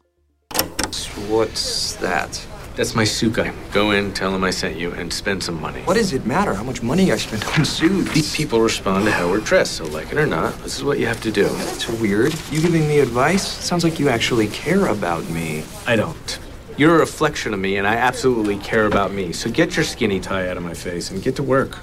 What's 1.30 1.96
that? 2.02 2.32
That's 2.76 2.94
my 2.94 3.06
suit 3.06 3.34
guy. 3.34 3.54
Go 3.74 3.92
in, 3.92 4.12
tell 4.12 4.36
him 4.36 4.44
I 4.44 4.52
sent 4.52 4.78
you, 4.78 4.92
and 4.92 5.10
spend 5.14 5.42
some 5.42 5.62
money. 5.62 5.80
What 5.86 5.96
does 5.96 6.12
it 6.12 6.26
matter 6.26 6.54
how 6.54 6.64
much 6.64 6.84
money 6.84 7.14
I 7.14 7.18
spend 7.18 7.46
on 7.58 7.64
suits? 7.64 8.12
These 8.14 8.36
people 8.36 8.60
respond 8.60 9.06
to 9.06 9.12
how 9.12 9.30
we're 9.30 9.40
dressed, 9.40 9.76
so 9.76 9.86
like 9.86 10.12
it 10.12 10.18
or 10.18 10.28
not, 10.28 10.52
this 10.64 10.78
is 10.78 10.84
what 10.84 11.00
you 11.00 11.08
have 11.08 11.22
to 11.22 11.32
do. 11.32 11.48
That's 11.48 11.88
weird. 11.88 12.34
You 12.52 12.60
giving 12.60 12.86
me 12.90 13.00
advice? 13.00 13.48
Sounds 13.48 13.86
like 13.86 14.00
you 14.00 14.10
actually 14.10 14.48
care 14.48 14.88
about 14.88 15.24
me. 15.30 15.64
I 15.88 15.96
don't. 15.96 16.40
You're 16.82 16.96
a 16.96 17.00
reflection 17.00 17.54
of 17.54 17.60
me, 17.60 17.78
and 17.78 17.86
I 17.86 17.96
absolutely 17.96 18.58
care 18.58 18.88
about 18.88 19.14
me. 19.14 19.34
So 19.34 19.52
get 19.52 19.76
your 19.76 19.86
skinny 19.86 20.20
tie 20.20 20.50
out 20.50 20.58
of 20.58 20.64
my 20.64 20.74
face 20.74 21.12
and 21.12 21.22
get 21.22 21.36
to 21.36 21.44
work. 21.44 21.78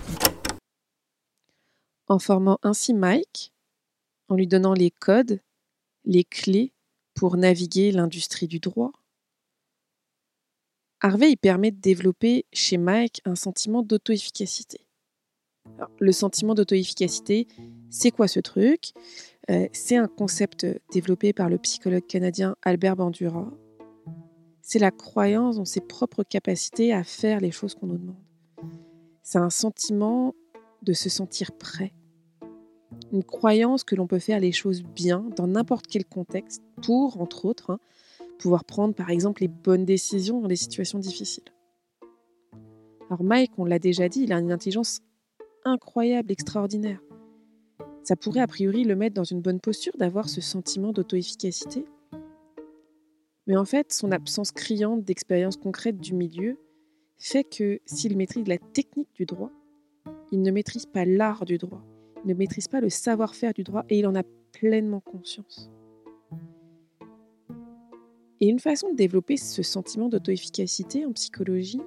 en 2.09 2.19
formant 2.19 2.59
ainsi 2.64 2.95
Mike, 2.95 3.52
en 4.28 4.35
lui 4.35 4.49
donnant 4.49 4.75
les 4.75 4.90
codes, 4.90 5.40
les 6.05 6.25
clés 6.25 6.73
pour 7.14 7.37
naviguer 7.37 7.93
l'industrie 7.93 8.49
du 8.49 8.59
droit. 8.59 8.90
Harvey 11.00 11.37
permet 11.37 11.71
de 11.71 11.81
développer 11.81 12.47
chez 12.52 12.76
Mike 12.76 13.21
un 13.25 13.37
sentiment 13.37 13.85
d'auto-efficacité. 13.85 14.81
Le 16.00 16.11
sentiment 16.11 16.55
d'auto-efficacité, 16.55 17.47
c'est 17.88 18.11
quoi 18.11 18.26
ce 18.26 18.40
truc? 18.40 18.95
Euh, 19.49 19.69
C'est 19.73 19.97
un 19.97 20.09
concept 20.09 20.67
développé 20.90 21.33
par 21.33 21.49
le 21.49 21.59
psychologue 21.59 22.07
canadien 22.09 22.57
Albert 22.62 22.97
Bandura. 22.97 23.49
C'est 24.71 24.79
la 24.79 24.91
croyance 24.91 25.57
dans 25.57 25.65
ses 25.65 25.81
propres 25.81 26.25
capacités 26.25 26.93
à 26.93 27.03
faire 27.03 27.41
les 27.41 27.51
choses 27.51 27.75
qu'on 27.75 27.87
nous 27.87 27.97
demande. 27.97 28.21
C'est 29.23 29.39
un 29.39 29.49
sentiment 29.49 30.35
de 30.83 30.93
se 30.93 31.09
sentir 31.09 31.53
prêt. 31.53 31.95
Une 33.11 33.25
croyance 33.25 33.83
que 33.83 33.95
l'on 33.95 34.07
peut 34.07 34.19
faire 34.19 34.41
les 34.41 34.53
choses 34.53 34.83
bien 34.83 35.25
dans 35.37 35.47
n'importe 35.47 35.87
quel 35.87 36.05
contexte 36.05 36.63
pour, 36.83 37.19
entre 37.19 37.47
autres, 37.47 37.71
hein, 37.71 37.79
pouvoir 38.39 38.67
prendre 38.67 38.95
par 38.95 39.09
exemple 39.09 39.41
les 39.41 39.49
bonnes 39.49 39.87
décisions 39.87 40.43
dans 40.43 40.49
des 40.49 40.57
situations 40.57 40.99
difficiles. 40.99 41.51
Alors 43.09 43.23
Mike, 43.23 43.53
on 43.57 43.65
l'a 43.65 43.79
déjà 43.79 44.11
dit, 44.11 44.25
il 44.25 44.35
a 44.35 44.39
une 44.39 44.53
intelligence 44.53 45.01
incroyable, 45.65 46.31
extraordinaire. 46.31 47.01
Ça 48.03 48.17
pourrait 48.17 48.43
a 48.43 48.47
priori 48.47 48.85
le 48.85 48.97
mettre 48.97 49.15
dans 49.15 49.25
une 49.25 49.41
bonne 49.41 49.61
posture 49.61 49.97
d'avoir 49.97 50.29
ce 50.29 50.43
sentiment 50.43 50.93
d'auto-efficacité. 50.93 51.87
Mais 53.49 53.57
en 53.57 53.64
fait, 53.64 53.93
son 53.93 54.12
absence 54.12 54.52
criante 54.52 55.05
d'expérience 55.05 55.57
concrète 55.57 55.99
du 55.99 56.14
milieu 56.14 56.59
fait 57.19 57.45
que 57.45 57.81
s'il 57.87 58.17
maîtrise 58.17 58.47
la 58.47 58.59
technique 58.59 59.09
du 59.14 59.25
droit, 59.25 59.50
il 60.31 60.43
ne 60.43 60.50
maîtrise 60.50 60.85
pas 60.85 61.07
l'art 61.07 61.47
du 61.47 61.57
droit, 61.57 61.83
il 62.25 62.28
ne 62.28 62.35
maîtrise 62.35 62.69
pas 62.69 62.83
le 62.83 62.90
savoir-faire 62.90 63.55
du 63.55 63.64
droit 63.64 63.85
et 63.88 63.99
il 63.99 64.07
en 64.07 64.14
a 64.14 64.23
pleinement 64.52 65.00
conscience. 65.00 65.71
Et 68.40 68.49
une 68.49 68.61
façon 68.61 68.90
de 68.90 68.97
développer 68.97 69.38
ce 69.38 69.62
sentiment 69.62 70.09
d'auto-efficacité 70.09 71.07
en 71.07 71.12
psychologie, 71.12 71.81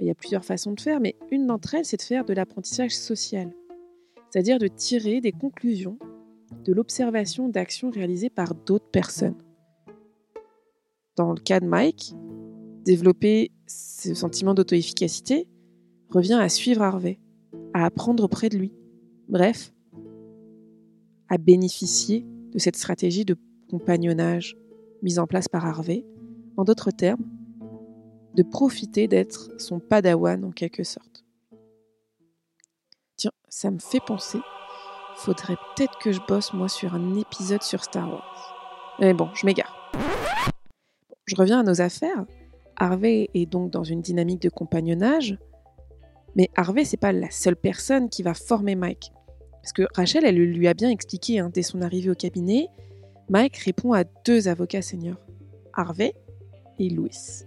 il 0.00 0.06
y 0.06 0.10
a 0.10 0.14
plusieurs 0.14 0.44
façons 0.44 0.72
de 0.72 0.80
faire, 0.80 1.00
mais 1.00 1.14
une 1.30 1.46
d'entre 1.46 1.74
elles, 1.76 1.84
c'est 1.84 1.96
de 1.96 2.02
faire 2.02 2.24
de 2.24 2.34
l'apprentissage 2.34 2.94
social, 2.94 3.54
c'est-à-dire 4.30 4.58
de 4.58 4.66
tirer 4.66 5.20
des 5.20 5.32
conclusions 5.32 5.98
de 6.64 6.72
l'observation 6.72 7.48
d'actions 7.48 7.90
réalisées 7.90 8.30
par 8.30 8.54
d'autres 8.54 8.90
personnes. 8.90 9.36
Dans 11.18 11.32
le 11.32 11.40
cas 11.40 11.58
de 11.58 11.66
Mike, 11.66 12.14
développer 12.84 13.50
ce 13.66 14.14
sentiment 14.14 14.54
d'auto-efficacité 14.54 15.48
revient 16.10 16.38
à 16.40 16.48
suivre 16.48 16.80
Harvey, 16.80 17.18
à 17.74 17.84
apprendre 17.84 18.22
auprès 18.22 18.48
de 18.48 18.56
lui, 18.56 18.72
bref, 19.28 19.74
à 21.28 21.36
bénéficier 21.36 22.24
de 22.52 22.58
cette 22.60 22.76
stratégie 22.76 23.24
de 23.24 23.36
compagnonnage 23.68 24.56
mise 25.02 25.18
en 25.18 25.26
place 25.26 25.48
par 25.48 25.66
Harvey, 25.66 26.06
en 26.56 26.62
d'autres 26.62 26.92
termes, 26.92 27.26
de 28.36 28.44
profiter 28.44 29.08
d'être 29.08 29.50
son 29.58 29.80
padawan 29.80 30.44
en 30.44 30.52
quelque 30.52 30.84
sorte. 30.84 31.24
Tiens, 33.16 33.32
ça 33.48 33.72
me 33.72 33.80
fait 33.80 34.04
penser, 34.06 34.38
faudrait 35.16 35.56
peut-être 35.74 35.98
que 35.98 36.12
je 36.12 36.20
bosse 36.28 36.52
moi 36.52 36.68
sur 36.68 36.94
un 36.94 37.16
épisode 37.16 37.64
sur 37.64 37.82
Star 37.82 38.08
Wars. 38.08 38.94
Mais 39.00 39.14
bon, 39.14 39.30
je 39.34 39.44
m'égare. 39.44 39.77
Je 41.28 41.36
reviens 41.36 41.60
à 41.60 41.62
nos 41.62 41.80
affaires. 41.80 42.24
Harvey 42.76 43.28
est 43.34 43.46
donc 43.46 43.70
dans 43.70 43.84
une 43.84 44.00
dynamique 44.00 44.42
de 44.42 44.48
compagnonnage, 44.48 45.38
mais 46.36 46.48
Harvey 46.56 46.84
c'est 46.84 46.96
pas 46.96 47.12
la 47.12 47.30
seule 47.30 47.56
personne 47.56 48.08
qui 48.08 48.22
va 48.22 48.34
former 48.34 48.74
Mike. 48.74 49.12
Parce 49.62 49.72
que 49.72 49.82
Rachel, 49.94 50.24
elle 50.24 50.36
lui 50.36 50.68
a 50.68 50.74
bien 50.74 50.88
expliqué 50.88 51.40
hein, 51.40 51.50
dès 51.52 51.62
son 51.62 51.82
arrivée 51.82 52.10
au 52.10 52.14
cabinet, 52.14 52.68
Mike 53.28 53.58
répond 53.58 53.92
à 53.92 54.04
deux 54.24 54.48
avocats 54.48 54.82
seniors, 54.82 55.20
Harvey 55.74 56.14
et 56.78 56.88
Louis. 56.88 57.44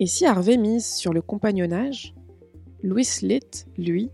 Et 0.00 0.06
si 0.06 0.24
Harvey 0.24 0.56
mise 0.56 0.86
sur 0.86 1.12
le 1.12 1.22
compagnonnage, 1.22 2.14
Louis 2.82 3.08
Litt, 3.22 3.66
lui, 3.76 4.10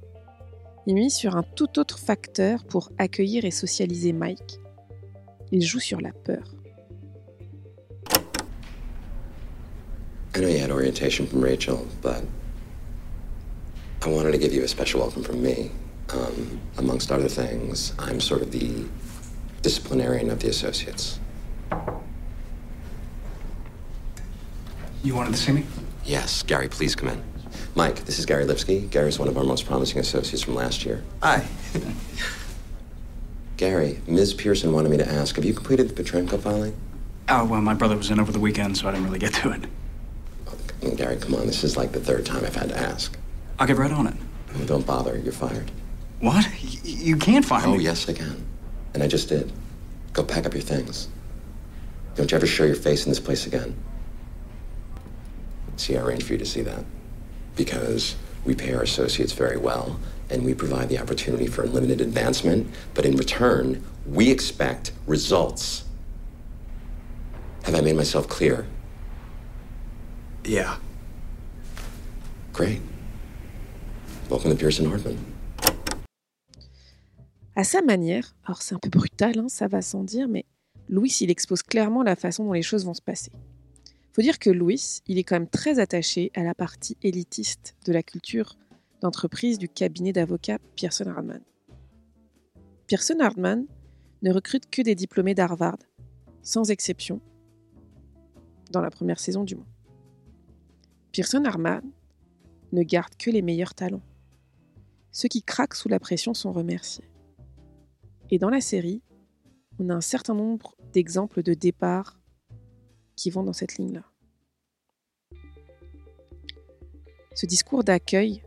il 0.86 0.94
mise 0.94 1.14
sur 1.14 1.36
un 1.36 1.42
tout 1.42 1.78
autre 1.78 1.98
facteur 1.98 2.64
pour 2.64 2.90
accueillir 2.98 3.44
et 3.44 3.50
socialiser 3.50 4.12
Mike. 4.12 4.60
Il 5.52 5.62
joue 5.62 5.80
sur 5.80 6.00
la 6.00 6.12
peur. 6.12 6.54
I 10.34 10.38
know 10.38 10.48
you 10.48 10.58
had 10.58 10.70
orientation 10.70 11.26
from 11.26 11.40
Rachel, 11.42 11.86
but 12.02 12.24
I 14.02 14.08
wanted 14.08 14.32
to 14.32 14.38
give 14.38 14.52
you 14.52 14.62
a 14.62 14.68
special 14.68 15.00
welcome 15.00 15.24
from 15.24 15.42
me. 15.42 15.70
Um, 16.10 16.60
amongst 16.78 17.10
other 17.12 17.28
things, 17.28 17.92
I'm 17.98 18.20
sort 18.20 18.42
of 18.42 18.50
the 18.52 18.84
disciplinarian 19.62 20.30
of 20.30 20.40
the 20.40 20.48
associates. 20.48 21.18
You 25.02 25.14
wanted 25.14 25.34
to 25.34 25.38
see 25.38 25.52
me? 25.52 25.66
Yes, 26.04 26.42
Gary, 26.42 26.68
please 26.68 26.94
come 26.94 27.08
in. 27.08 27.22
Mike, 27.74 28.04
this 28.04 28.18
is 28.18 28.26
Gary 28.26 28.44
Lipsky. 28.44 28.80
Gary's 28.90 29.18
one 29.18 29.28
of 29.28 29.36
our 29.36 29.44
most 29.44 29.66
promising 29.66 29.98
associates 29.98 30.42
from 30.42 30.54
last 30.54 30.84
year. 30.84 31.02
Hi. 31.22 31.46
Gary, 33.56 34.00
Ms. 34.06 34.34
Pearson 34.34 34.72
wanted 34.72 34.90
me 34.90 34.96
to 34.96 35.08
ask, 35.08 35.36
have 35.36 35.44
you 35.44 35.54
completed 35.54 35.88
the 35.88 36.02
Petrenko 36.02 36.40
filing? 36.40 36.74
Oh, 37.28 37.44
well, 37.44 37.60
my 37.60 37.74
brother 37.74 37.96
was 37.96 38.10
in 38.10 38.18
over 38.18 38.32
the 38.32 38.40
weekend, 38.40 38.76
so 38.76 38.88
I 38.88 38.92
didn't 38.92 39.06
really 39.06 39.18
get 39.18 39.34
to 39.34 39.50
it. 39.50 39.64
Gary, 40.96 41.16
come 41.16 41.34
on, 41.34 41.46
this 41.46 41.62
is 41.64 41.76
like 41.76 41.92
the 41.92 42.00
third 42.00 42.24
time 42.26 42.44
I've 42.44 42.54
had 42.54 42.70
to 42.70 42.76
ask. 42.78 43.16
I'll 43.58 43.66
get 43.66 43.76
right 43.76 43.92
on 43.92 44.06
it. 44.06 44.14
Oh, 44.56 44.64
don't 44.64 44.86
bother, 44.86 45.18
you're 45.18 45.32
fired. 45.32 45.70
What? 46.20 46.46
Y- 46.62 46.78
you 46.84 47.16
can't 47.16 47.44
fire 47.44 47.62
Oh, 47.66 47.72
me. 47.72 47.76
Oh, 47.76 47.80
yes, 47.80 48.08
I 48.08 48.12
can. 48.14 48.46
And 48.94 49.02
I 49.02 49.06
just 49.06 49.28
did. 49.28 49.52
Go 50.12 50.24
pack 50.24 50.46
up 50.46 50.54
your 50.54 50.62
things. 50.62 51.08
Don't 52.16 52.30
you 52.30 52.36
ever 52.36 52.46
show 52.46 52.64
your 52.64 52.74
face 52.74 53.04
in 53.04 53.10
this 53.10 53.20
place 53.20 53.46
again. 53.46 53.76
See, 55.76 55.96
I 55.96 56.00
arranged 56.02 56.26
for 56.26 56.32
you 56.32 56.38
to 56.38 56.46
see 56.46 56.62
that. 56.62 56.84
Because 57.56 58.16
we 58.44 58.54
pay 58.54 58.72
our 58.74 58.82
associates 58.82 59.32
very 59.32 59.56
well, 59.56 60.00
and 60.30 60.44
we 60.44 60.54
provide 60.54 60.88
the 60.88 60.98
opportunity 60.98 61.46
for 61.46 61.62
unlimited 61.62 62.00
advancement, 62.00 62.68
but 62.94 63.04
in 63.04 63.16
return, 63.16 63.82
we 64.06 64.30
expect 64.30 64.92
results. 65.06 65.84
Have 67.64 67.74
I 67.74 67.80
made 67.80 67.96
myself 67.96 68.28
clear? 68.28 68.66
Yeah. 70.44 70.78
Great. 72.52 72.80
Welcome 74.30 74.52
to 74.52 74.56
Pearson 74.56 74.86
Hardman. 74.86 75.16
À 77.54 77.64
sa 77.64 77.82
manière, 77.82 78.34
alors 78.44 78.62
c'est 78.62 78.74
un 78.74 78.78
peu 78.78 78.88
brutal, 78.88 79.38
hein, 79.38 79.48
ça 79.48 79.68
va 79.68 79.82
sans 79.82 80.02
dire, 80.02 80.28
mais 80.28 80.46
Louis, 80.88 81.14
il 81.20 81.30
expose 81.30 81.62
clairement 81.62 82.02
la 82.02 82.16
façon 82.16 82.44
dont 82.44 82.54
les 82.54 82.62
choses 82.62 82.86
vont 82.86 82.94
se 82.94 83.02
passer. 83.02 83.30
Faut 84.12 84.22
dire 84.22 84.38
que 84.38 84.50
Louis, 84.50 85.02
il 85.06 85.18
est 85.18 85.24
quand 85.24 85.36
même 85.36 85.48
très 85.48 85.78
attaché 85.78 86.32
à 86.34 86.42
la 86.42 86.54
partie 86.54 86.96
élitiste 87.02 87.76
de 87.84 87.92
la 87.92 88.02
culture 88.02 88.56
d'entreprise 89.02 89.58
du 89.58 89.68
cabinet 89.68 90.12
d'avocats 90.12 90.58
Pearson 90.74 91.06
Hardman. 91.06 91.42
Pearson 92.86 93.20
Hardman 93.20 93.66
ne 94.22 94.32
recrute 94.32 94.70
que 94.70 94.82
des 94.82 94.94
diplômés 94.94 95.34
d'Harvard, 95.34 95.78
sans 96.42 96.70
exception, 96.70 97.20
dans 98.70 98.80
la 98.80 98.90
première 98.90 99.20
saison 99.20 99.44
du 99.44 99.56
moins. 99.56 99.69
Pearson 101.12 101.44
Hardman 101.44 101.82
ne 102.72 102.82
garde 102.82 103.16
que 103.16 103.30
les 103.30 103.42
meilleurs 103.42 103.74
talents. 103.74 104.02
Ceux 105.10 105.28
qui 105.28 105.42
craquent 105.42 105.74
sous 105.74 105.88
la 105.88 105.98
pression 105.98 106.34
sont 106.34 106.52
remerciés. 106.52 107.10
Et 108.30 108.38
dans 108.38 108.50
la 108.50 108.60
série, 108.60 109.02
on 109.80 109.88
a 109.88 109.94
un 109.94 110.00
certain 110.00 110.34
nombre 110.34 110.76
d'exemples 110.92 111.42
de 111.42 111.54
départs 111.54 112.20
qui 113.16 113.30
vont 113.30 113.42
dans 113.42 113.52
cette 113.52 113.76
ligne-là. 113.76 114.04
Ce 117.34 117.46
discours 117.46 117.82
d'accueil 117.82 118.44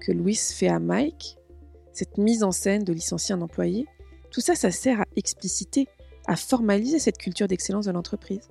que 0.00 0.10
Louis 0.10 0.34
fait 0.34 0.68
à 0.68 0.80
Mike, 0.80 1.38
cette 1.92 2.18
mise 2.18 2.42
en 2.42 2.52
scène 2.52 2.82
de 2.82 2.92
licencier 2.92 3.34
un 3.34 3.42
employé, 3.42 3.86
tout 4.30 4.40
ça, 4.40 4.56
ça 4.56 4.72
sert 4.72 5.00
à 5.00 5.06
expliciter, 5.14 5.86
à 6.26 6.34
formaliser 6.34 6.98
cette 6.98 7.18
culture 7.18 7.46
d'excellence 7.46 7.86
de 7.86 7.92
l'entreprise. 7.92 8.48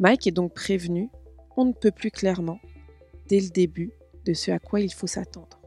Mike 0.00 0.26
est 0.26 0.32
donc 0.32 0.54
prévenu, 0.54 1.08
on 1.56 1.64
ne 1.64 1.72
peut 1.72 1.90
plus 1.90 2.10
clairement, 2.10 2.60
dès 3.28 3.40
le 3.40 3.48
début, 3.48 3.92
de 4.24 4.34
ce 4.34 4.50
à 4.50 4.58
quoi 4.58 4.80
il 4.80 4.92
faut 4.92 5.06
s'attendre. 5.06 5.60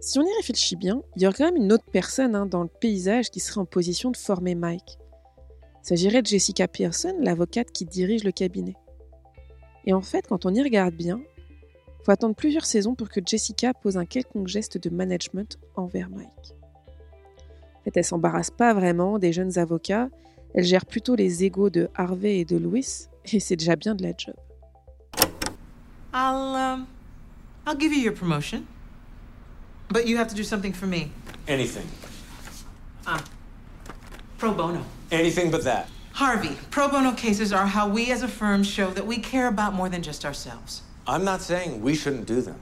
Si 0.00 0.18
on 0.18 0.22
y 0.22 0.36
réfléchit 0.36 0.76
bien, 0.76 1.02
il 1.16 1.22
y 1.22 1.26
aurait 1.26 1.36
quand 1.36 1.52
même 1.52 1.62
une 1.62 1.72
autre 1.72 1.90
personne 1.90 2.36
hein, 2.36 2.46
dans 2.46 2.62
le 2.62 2.68
paysage 2.68 3.30
qui 3.30 3.40
serait 3.40 3.60
en 3.60 3.64
position 3.64 4.10
de 4.10 4.16
former 4.16 4.54
Mike. 4.54 4.98
Il 5.82 5.88
s'agirait 5.88 6.22
de 6.22 6.26
Jessica 6.26 6.68
Pearson, 6.68 7.16
l'avocate 7.20 7.72
qui 7.72 7.84
dirige 7.84 8.22
le 8.22 8.30
cabinet. 8.30 8.76
Et 9.84 9.92
en 9.92 10.02
fait, 10.02 10.26
quand 10.28 10.46
on 10.46 10.54
y 10.54 10.62
regarde 10.62 10.94
bien, 10.94 11.20
il 11.58 12.04
faut 12.04 12.12
attendre 12.12 12.36
plusieurs 12.36 12.66
saisons 12.66 12.94
pour 12.94 13.08
que 13.08 13.20
Jessica 13.24 13.74
pose 13.74 13.96
un 13.96 14.04
quelconque 14.04 14.46
geste 14.46 14.78
de 14.78 14.90
management 14.90 15.58
envers 15.74 16.08
Mike. 16.10 16.54
En 17.74 17.84
fait, 17.84 17.96
elle 17.96 18.04
s'embarrasse 18.04 18.50
pas 18.50 18.74
vraiment 18.74 19.18
des 19.18 19.32
jeunes 19.32 19.58
avocats, 19.58 20.08
elle 20.56 20.64
gère 20.64 20.86
plutôt 20.86 21.14
les 21.14 21.44
égaux 21.44 21.68
de 21.68 21.88
Harvey 21.94 22.38
et 22.38 22.44
de 22.46 22.56
Louis, 22.56 23.08
et 23.26 23.40
c'est 23.40 23.56
déjà 23.56 23.76
bien 23.76 23.94
de 23.94 24.02
la 24.02 24.12
job. 24.16 24.34
I'll 26.14 26.56
um, 26.56 26.86
I'll 27.66 27.76
give 27.78 27.92
you 27.92 28.00
your 28.00 28.14
promotion. 28.14 28.66
But 29.88 30.08
you 30.08 30.16
have 30.16 30.28
to 30.28 30.34
do 30.34 30.42
something 30.42 30.72
for 30.72 30.86
me. 30.86 31.12
Anything. 31.46 31.86
Ah. 33.06 33.22
Pro 34.38 34.52
bono. 34.52 34.82
Anything 35.12 35.50
but 35.50 35.62
that. 35.64 35.88
Harvey, 36.14 36.56
pro 36.70 36.88
bono 36.88 37.12
cases 37.12 37.52
are 37.52 37.66
how 37.66 37.86
we 37.86 38.10
as 38.10 38.22
a 38.22 38.28
firm 38.28 38.64
show 38.64 38.90
that 38.90 39.06
we 39.06 39.18
care 39.18 39.48
about 39.48 39.74
more 39.74 39.90
than 39.90 40.02
just 40.02 40.24
ourselves. 40.24 40.82
I'm 41.06 41.22
not 41.22 41.42
saying 41.42 41.82
we 41.82 41.94
shouldn't 41.94 42.26
do 42.26 42.40
them. 42.40 42.58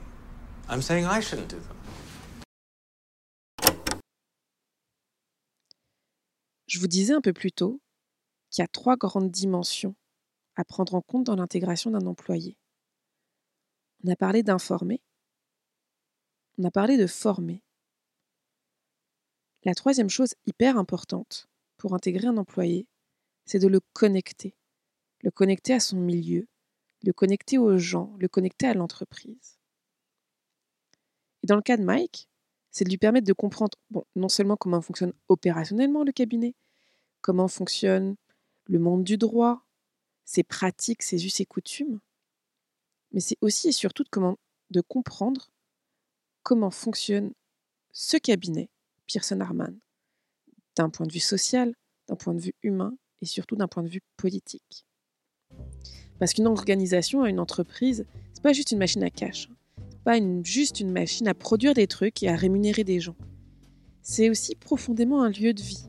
I'm 0.69 0.83
saying 0.83 1.07
I 1.07 1.21
shouldn't 1.21 1.49
do 1.49 1.61
them. 1.61 1.71
Je 6.67 6.81
vous 6.81 6.89
disais 6.89 7.15
un 7.15 7.21
peu 7.21 7.33
plus 7.33 7.53
tôt 7.53 7.81
qu'il 8.55 8.63
y 8.63 8.65
a 8.65 8.69
trois 8.69 8.97
grandes 8.97 9.33
dimensions 9.33 9.97
à 10.55 10.65
prendre 10.65 10.95
en 10.95 11.03
compte 11.03 11.25
dans 11.25 11.35
l'intégration 11.35 11.91
d'un 11.91 12.07
employé. 12.07 12.57
On 14.05 14.13
a 14.13 14.15
parlé 14.15 14.45
d'informer, 14.45 15.03
on 16.59 16.65
a 16.65 16.71
parlé 16.71 16.97
de 16.97 17.09
former. 17.09 17.65
La 19.65 19.75
troisième 19.75 20.09
chose 20.09 20.35
hyper 20.47 20.79
importante 20.79 21.49
pour 21.79 21.95
intégrer 21.95 22.29
un 22.29 22.37
employé, 22.37 22.87
c'est 23.45 23.59
de 23.59 23.67
le 23.67 23.81
connecter. 23.93 24.55
Le 25.23 25.33
connecter 25.33 25.73
à 25.75 25.81
son 25.81 25.97
milieu, 25.97 26.47
le 27.03 27.13
connecter 27.13 27.59
aux 27.59 27.77
gens, 27.77 28.15
le 28.21 28.29
connecter 28.29 28.69
à 28.69 28.75
l'entreprise. 28.75 29.59
Et 31.43 31.49
dans 31.49 31.57
le 31.57 31.63
cas 31.63 31.77
de 31.77 31.83
Mike, 31.83 32.29
c'est 32.71 32.85
de 32.85 32.91
lui 32.91 32.99
permettre 32.99 33.27
de 33.27 33.33
comprendre 33.33 33.77
non 34.15 34.29
seulement 34.29 34.57
comment 34.57 34.81
fonctionne 34.81 35.13
opérationnellement 35.29 36.05
le 36.05 36.13
cabinet, 36.13 36.55
comment 37.21 37.49
fonctionne 37.49 38.17
le 38.67 38.79
monde 38.79 39.05
du 39.05 39.17
droit, 39.17 39.65
ses 40.25 40.43
pratiques, 40.43 41.03
ses 41.03 41.27
us 41.27 41.41
et 41.41 41.47
coutumes, 41.47 42.01
mais 43.13 43.21
c'est 43.21 43.39
aussi 43.41 43.69
et 43.69 43.73
surtout 43.73 44.05
de, 44.71 44.81
comprendre 44.81 45.53
comment 46.43 46.71
fonctionne 46.71 47.33
ce 47.93 48.17
cabinet, 48.17 48.69
Pearson 49.07 49.41
Harman, 49.41 49.79
d'un 50.77 50.91
point 50.91 51.07
de 51.07 51.13
vue 51.13 51.21
social, 51.21 51.75
d'un 52.09 52.17
point 52.17 52.35
de 52.35 52.41
vue 52.41 52.55
humain 52.63 52.97
et 53.23 53.27
surtout 53.27 53.55
d'un 53.55 53.69
point 53.69 53.85
de 53.85 53.89
vue 53.89 54.03
politique. 54.17 54.85
Parce 56.19 56.33
qu'une 56.33 56.49
organisation, 56.49 57.25
une 57.25 57.39
entreprise, 57.39 58.05
c'est 58.33 58.43
pas 58.43 58.53
juste 58.53 58.73
une 58.73 58.79
machine 58.79 59.05
à 59.05 59.11
cash, 59.11 59.49
pas 60.05 60.17
une, 60.17 60.45
juste 60.45 60.81
une 60.81 60.91
machine 60.91 61.29
à 61.29 61.35
produire 61.35 61.75
des 61.75 61.87
trucs 61.87 62.23
et 62.25 62.29
à 62.29 62.35
rémunérer 62.35 62.83
des 62.83 62.99
gens. 62.99 63.17
C'est 64.03 64.29
aussi 64.29 64.57
profondément 64.57 65.23
un 65.23 65.31
lieu 65.31 65.55
de 65.55 65.63
vie, 65.63 65.89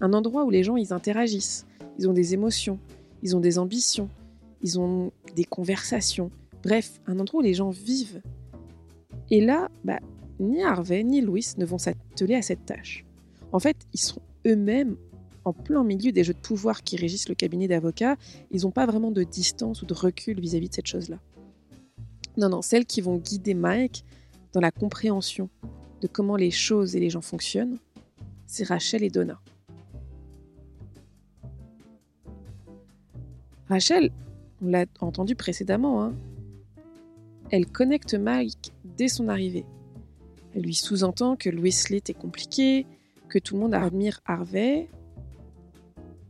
un 0.00 0.12
endroit 0.12 0.44
où 0.44 0.50
les 0.50 0.62
gens 0.62 0.76
ils 0.76 0.92
interagissent, 0.92 1.66
ils 1.98 2.08
ont 2.08 2.12
des 2.12 2.34
émotions, 2.34 2.78
ils 3.22 3.36
ont 3.36 3.40
des 3.40 3.58
ambitions, 3.58 4.08
ils 4.62 4.78
ont 4.78 5.12
des 5.34 5.44
conversations, 5.44 6.30
bref, 6.62 7.00
un 7.06 7.18
endroit 7.18 7.40
où 7.40 7.44
les 7.44 7.54
gens 7.54 7.70
vivent. 7.70 8.22
Et 9.30 9.44
là, 9.44 9.68
bah, 9.84 9.98
ni 10.40 10.62
Harvey 10.62 11.02
ni 11.02 11.20
Louis 11.20 11.46
ne 11.58 11.64
vont 11.64 11.78
s'atteler 11.78 12.34
à 12.34 12.42
cette 12.42 12.64
tâche. 12.64 13.04
En 13.52 13.58
fait, 13.58 13.76
ils 13.92 14.00
sont 14.00 14.20
eux-mêmes 14.46 14.96
en 15.44 15.52
plein 15.52 15.82
milieu 15.82 16.12
des 16.12 16.24
jeux 16.24 16.34
de 16.34 16.38
pouvoir 16.38 16.82
qui 16.82 16.96
régissent 16.96 17.28
le 17.28 17.34
cabinet 17.34 17.68
d'avocats. 17.68 18.16
Ils 18.50 18.62
n'ont 18.62 18.70
pas 18.70 18.86
vraiment 18.86 19.10
de 19.10 19.22
distance 19.22 19.82
ou 19.82 19.86
de 19.86 19.94
recul 19.94 20.40
vis-à-vis 20.40 20.68
de 20.68 20.74
cette 20.74 20.86
chose-là. 20.86 21.18
Non, 22.36 22.48
non, 22.48 22.62
celles 22.62 22.86
qui 22.86 23.00
vont 23.00 23.16
guider 23.16 23.54
Mike 23.54 24.04
dans 24.52 24.60
la 24.60 24.70
compréhension 24.70 25.48
de 26.00 26.06
comment 26.06 26.36
les 26.36 26.50
choses 26.50 26.94
et 26.94 27.00
les 27.00 27.10
gens 27.10 27.20
fonctionnent, 27.20 27.78
c'est 28.46 28.64
Rachel 28.64 29.02
et 29.02 29.10
Donna. 29.10 29.40
Rachel, 33.68 34.10
on 34.62 34.68
l'a 34.68 34.86
entendu 35.00 35.34
précédemment, 35.34 36.02
hein, 36.02 36.14
elle 37.50 37.66
connecte 37.66 38.14
Mike 38.14 38.72
dès 38.84 39.08
son 39.08 39.28
arrivée. 39.28 39.64
Elle 40.54 40.62
lui 40.62 40.74
sous-entend 40.74 41.36
que 41.36 41.50
Louis 41.50 41.74
est 41.90 42.18
compliqué, 42.18 42.86
que 43.28 43.38
tout 43.38 43.54
le 43.54 43.60
monde 43.60 43.74
admire 43.74 44.20
Harvey. 44.26 44.88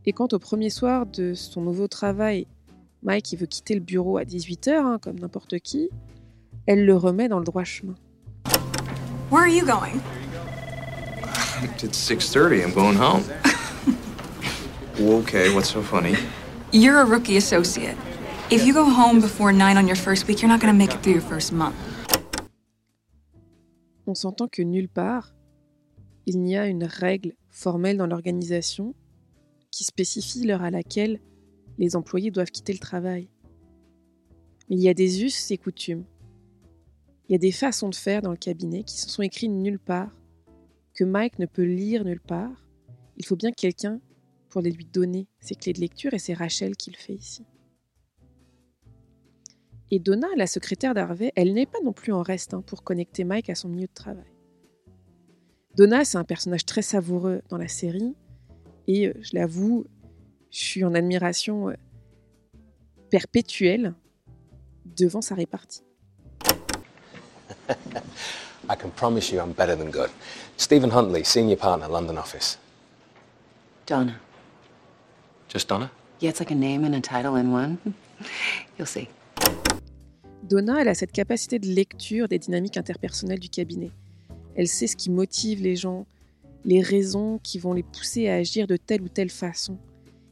Et 0.05 0.13
quant 0.13 0.27
au 0.31 0.39
premier 0.39 0.69
soir 0.69 1.05
de 1.05 1.33
son 1.33 1.61
nouveau 1.61 1.87
travail, 1.87 2.45
Mike 3.03 3.31
il 3.31 3.37
veut 3.37 3.45
quitter 3.45 3.73
le 3.73 3.81
bureau 3.81 4.17
à 4.17 4.23
18h, 4.23 4.71
hein, 4.71 4.99
comme 5.01 5.19
n'importe 5.19 5.59
qui, 5.59 5.89
elle 6.65 6.85
le 6.85 6.95
remet 6.95 7.29
dans 7.29 7.39
le 7.39 7.45
droit 7.45 7.63
chemin. 7.63 7.95
Where 9.31 9.43
are 9.43 9.47
you 9.47 9.65
going? 9.65 10.01
It's 11.83 12.09
6.30. 12.09 12.63
I'm 12.63 12.73
going 12.73 12.95
home. 12.95 13.23
okay, 14.99 15.53
what's 15.53 15.69
so 15.69 15.81
funny? 15.81 16.15
You're 16.71 17.01
a 17.01 17.03
rookie 17.05 17.35
associate. 17.37 17.97
If 18.51 18.63
you 18.63 18.75
go 18.75 18.85
home 18.85 19.19
before 19.19 19.51
nine 19.51 19.75
on 19.75 19.87
your 19.87 19.95
first 19.95 20.27
week, 20.27 20.43
you're 20.43 20.51
not 20.51 20.61
going 20.61 20.71
to 20.71 20.77
make 20.77 20.93
it 20.93 21.01
through 21.01 21.13
your 21.13 21.23
first 21.23 21.51
month. 21.51 21.73
On 24.05 24.13
s'entend 24.13 24.47
que 24.47 24.61
nulle 24.61 24.87
part, 24.87 25.33
il 26.27 26.43
n'y 26.43 26.55
a 26.55 26.67
une 26.67 26.83
règle 26.83 27.33
formelle 27.49 27.97
dans 27.97 28.05
l'organisation 28.05 28.93
qui 29.71 29.83
spécifie 29.83 30.45
l'heure 30.45 30.61
à 30.61 30.69
laquelle 30.69 31.19
les 31.79 31.95
employés 31.95 32.29
doivent 32.29 32.51
quitter 32.51 32.73
le 32.73 32.79
travail. 32.79 33.29
Il 34.67 34.79
y 34.79 34.89
a 34.89 34.93
des 34.93 35.23
us 35.23 35.49
et 35.49 35.57
coutumes. 35.57 36.05
Il 37.27 37.31
y 37.31 37.35
a 37.35 37.39
des 37.39 37.51
façons 37.51 37.89
de 37.89 37.95
faire 37.95 38.21
dans 38.21 38.29
le 38.29 38.37
cabinet 38.37 38.83
qui 38.83 38.99
se 38.99 39.09
sont 39.09 39.23
écrites 39.23 39.49
nulle 39.49 39.79
part, 39.79 40.15
que 40.93 41.03
Mike 41.03 41.39
ne 41.39 41.47
peut 41.47 41.63
lire 41.63 42.05
nulle 42.05 42.21
part. 42.21 42.63
Il 43.17 43.25
faut 43.25 43.35
bien 43.35 43.51
quelqu'un 43.51 43.99
pour 44.49 44.61
les 44.61 44.71
lui 44.71 44.85
donner 44.85 45.27
ses 45.39 45.55
clés 45.55 45.73
de 45.73 45.79
lecture 45.79 46.13
et 46.13 46.19
c'est 46.19 46.33
Rachel 46.33 46.75
qui 46.75 46.91
le 46.91 46.97
fait 46.97 47.13
ici. 47.13 47.45
Et 49.91 49.99
Donna, 49.99 50.27
la 50.35 50.45
secrétaire 50.45 50.93
d'Harvey, 50.93 51.31
elle 51.35 51.53
n'est 51.53 51.65
pas 51.65 51.79
non 51.83 51.93
plus 51.93 52.13
en 52.13 52.21
reste 52.21 52.53
hein, 52.53 52.61
pour 52.61 52.83
connecter 52.83 53.23
Mike 53.23 53.49
à 53.49 53.55
son 53.55 53.69
milieu 53.69 53.87
de 53.87 53.93
travail. 53.93 54.31
Donna, 55.75 56.05
c'est 56.05 56.17
un 56.17 56.23
personnage 56.23 56.65
très 56.65 56.81
savoureux 56.81 57.41
dans 57.49 57.57
la 57.57 57.67
série 57.67 58.15
et 58.87 59.07
euh, 59.07 59.13
je 59.21 59.31
l'avoue, 59.33 59.85
je 60.51 60.59
suis 60.59 60.83
en 60.83 60.93
admiration 60.93 61.69
euh, 61.69 61.73
perpétuelle 63.09 63.93
devant 64.85 65.21
sa 65.21 65.35
répartie. 65.35 65.83
I 68.69 68.75
can 68.75 68.89
promise 68.95 69.31
you 69.31 69.39
I'm 69.39 69.53
better 69.53 69.75
than 69.75 69.89
good. 69.89 70.09
Stephen 70.57 70.91
Huntley, 70.91 71.23
senior 71.23 71.57
partner, 71.57 71.87
London 71.87 72.17
office. 72.17 72.59
Donna. 73.87 74.13
Just 75.49 75.67
Donna? 75.67 75.89
Yeah, 76.19 76.29
it's 76.29 76.39
like 76.39 76.51
a 76.51 76.55
name 76.55 76.85
and 76.85 76.93
a 76.93 77.01
title 77.01 77.35
in 77.35 77.51
one. 77.51 77.77
You'll 78.77 78.85
see. 78.85 79.07
Donna, 80.43 80.81
elle 80.81 80.89
a 80.89 80.93
cette 80.93 81.11
capacité 81.11 81.57
de 81.57 81.67
lecture 81.67 82.27
des 82.27 82.37
dynamiques 82.37 82.77
interpersonnelles 82.77 83.39
du 83.39 83.49
cabinet. 83.49 83.89
Elle 84.55 84.67
sait 84.67 84.85
ce 84.85 84.95
qui 84.95 85.09
motive 85.09 85.63
les 85.63 85.75
gens, 85.75 86.05
les 86.65 86.81
raisons 86.81 87.39
qui 87.41 87.57
vont 87.57 87.73
les 87.73 87.81
pousser 87.81 88.29
à 88.29 88.35
agir 88.35 88.67
de 88.67 88.77
telle 88.77 89.01
ou 89.01 89.09
telle 89.09 89.31
façon. 89.31 89.79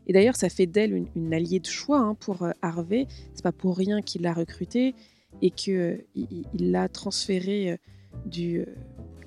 Et 0.06 0.14
d'ailleurs, 0.14 0.36
ça 0.36 0.50
fait 0.50 0.68
d'elle 0.68 1.08
une, 1.16 1.34
alliée 1.34 1.60
de 1.60 1.66
choix 1.66 2.00
hein, 2.00 2.14
pour 2.14 2.44
euh, 2.44 2.52
Harvey. 2.62 3.08
C'est 3.34 3.44
pas 3.44 3.52
pour 3.52 3.76
rien 3.76 4.02
qu'il 4.04 4.22
l'a 4.22 4.34
recrutée 4.34 4.94
et 5.42 5.50
qu'il 5.50 5.74
euh, 5.74 5.98
il 6.16 6.72
l'a 6.72 6.90
transférée 6.90 7.72
euh, 7.72 7.78
du 8.26 8.66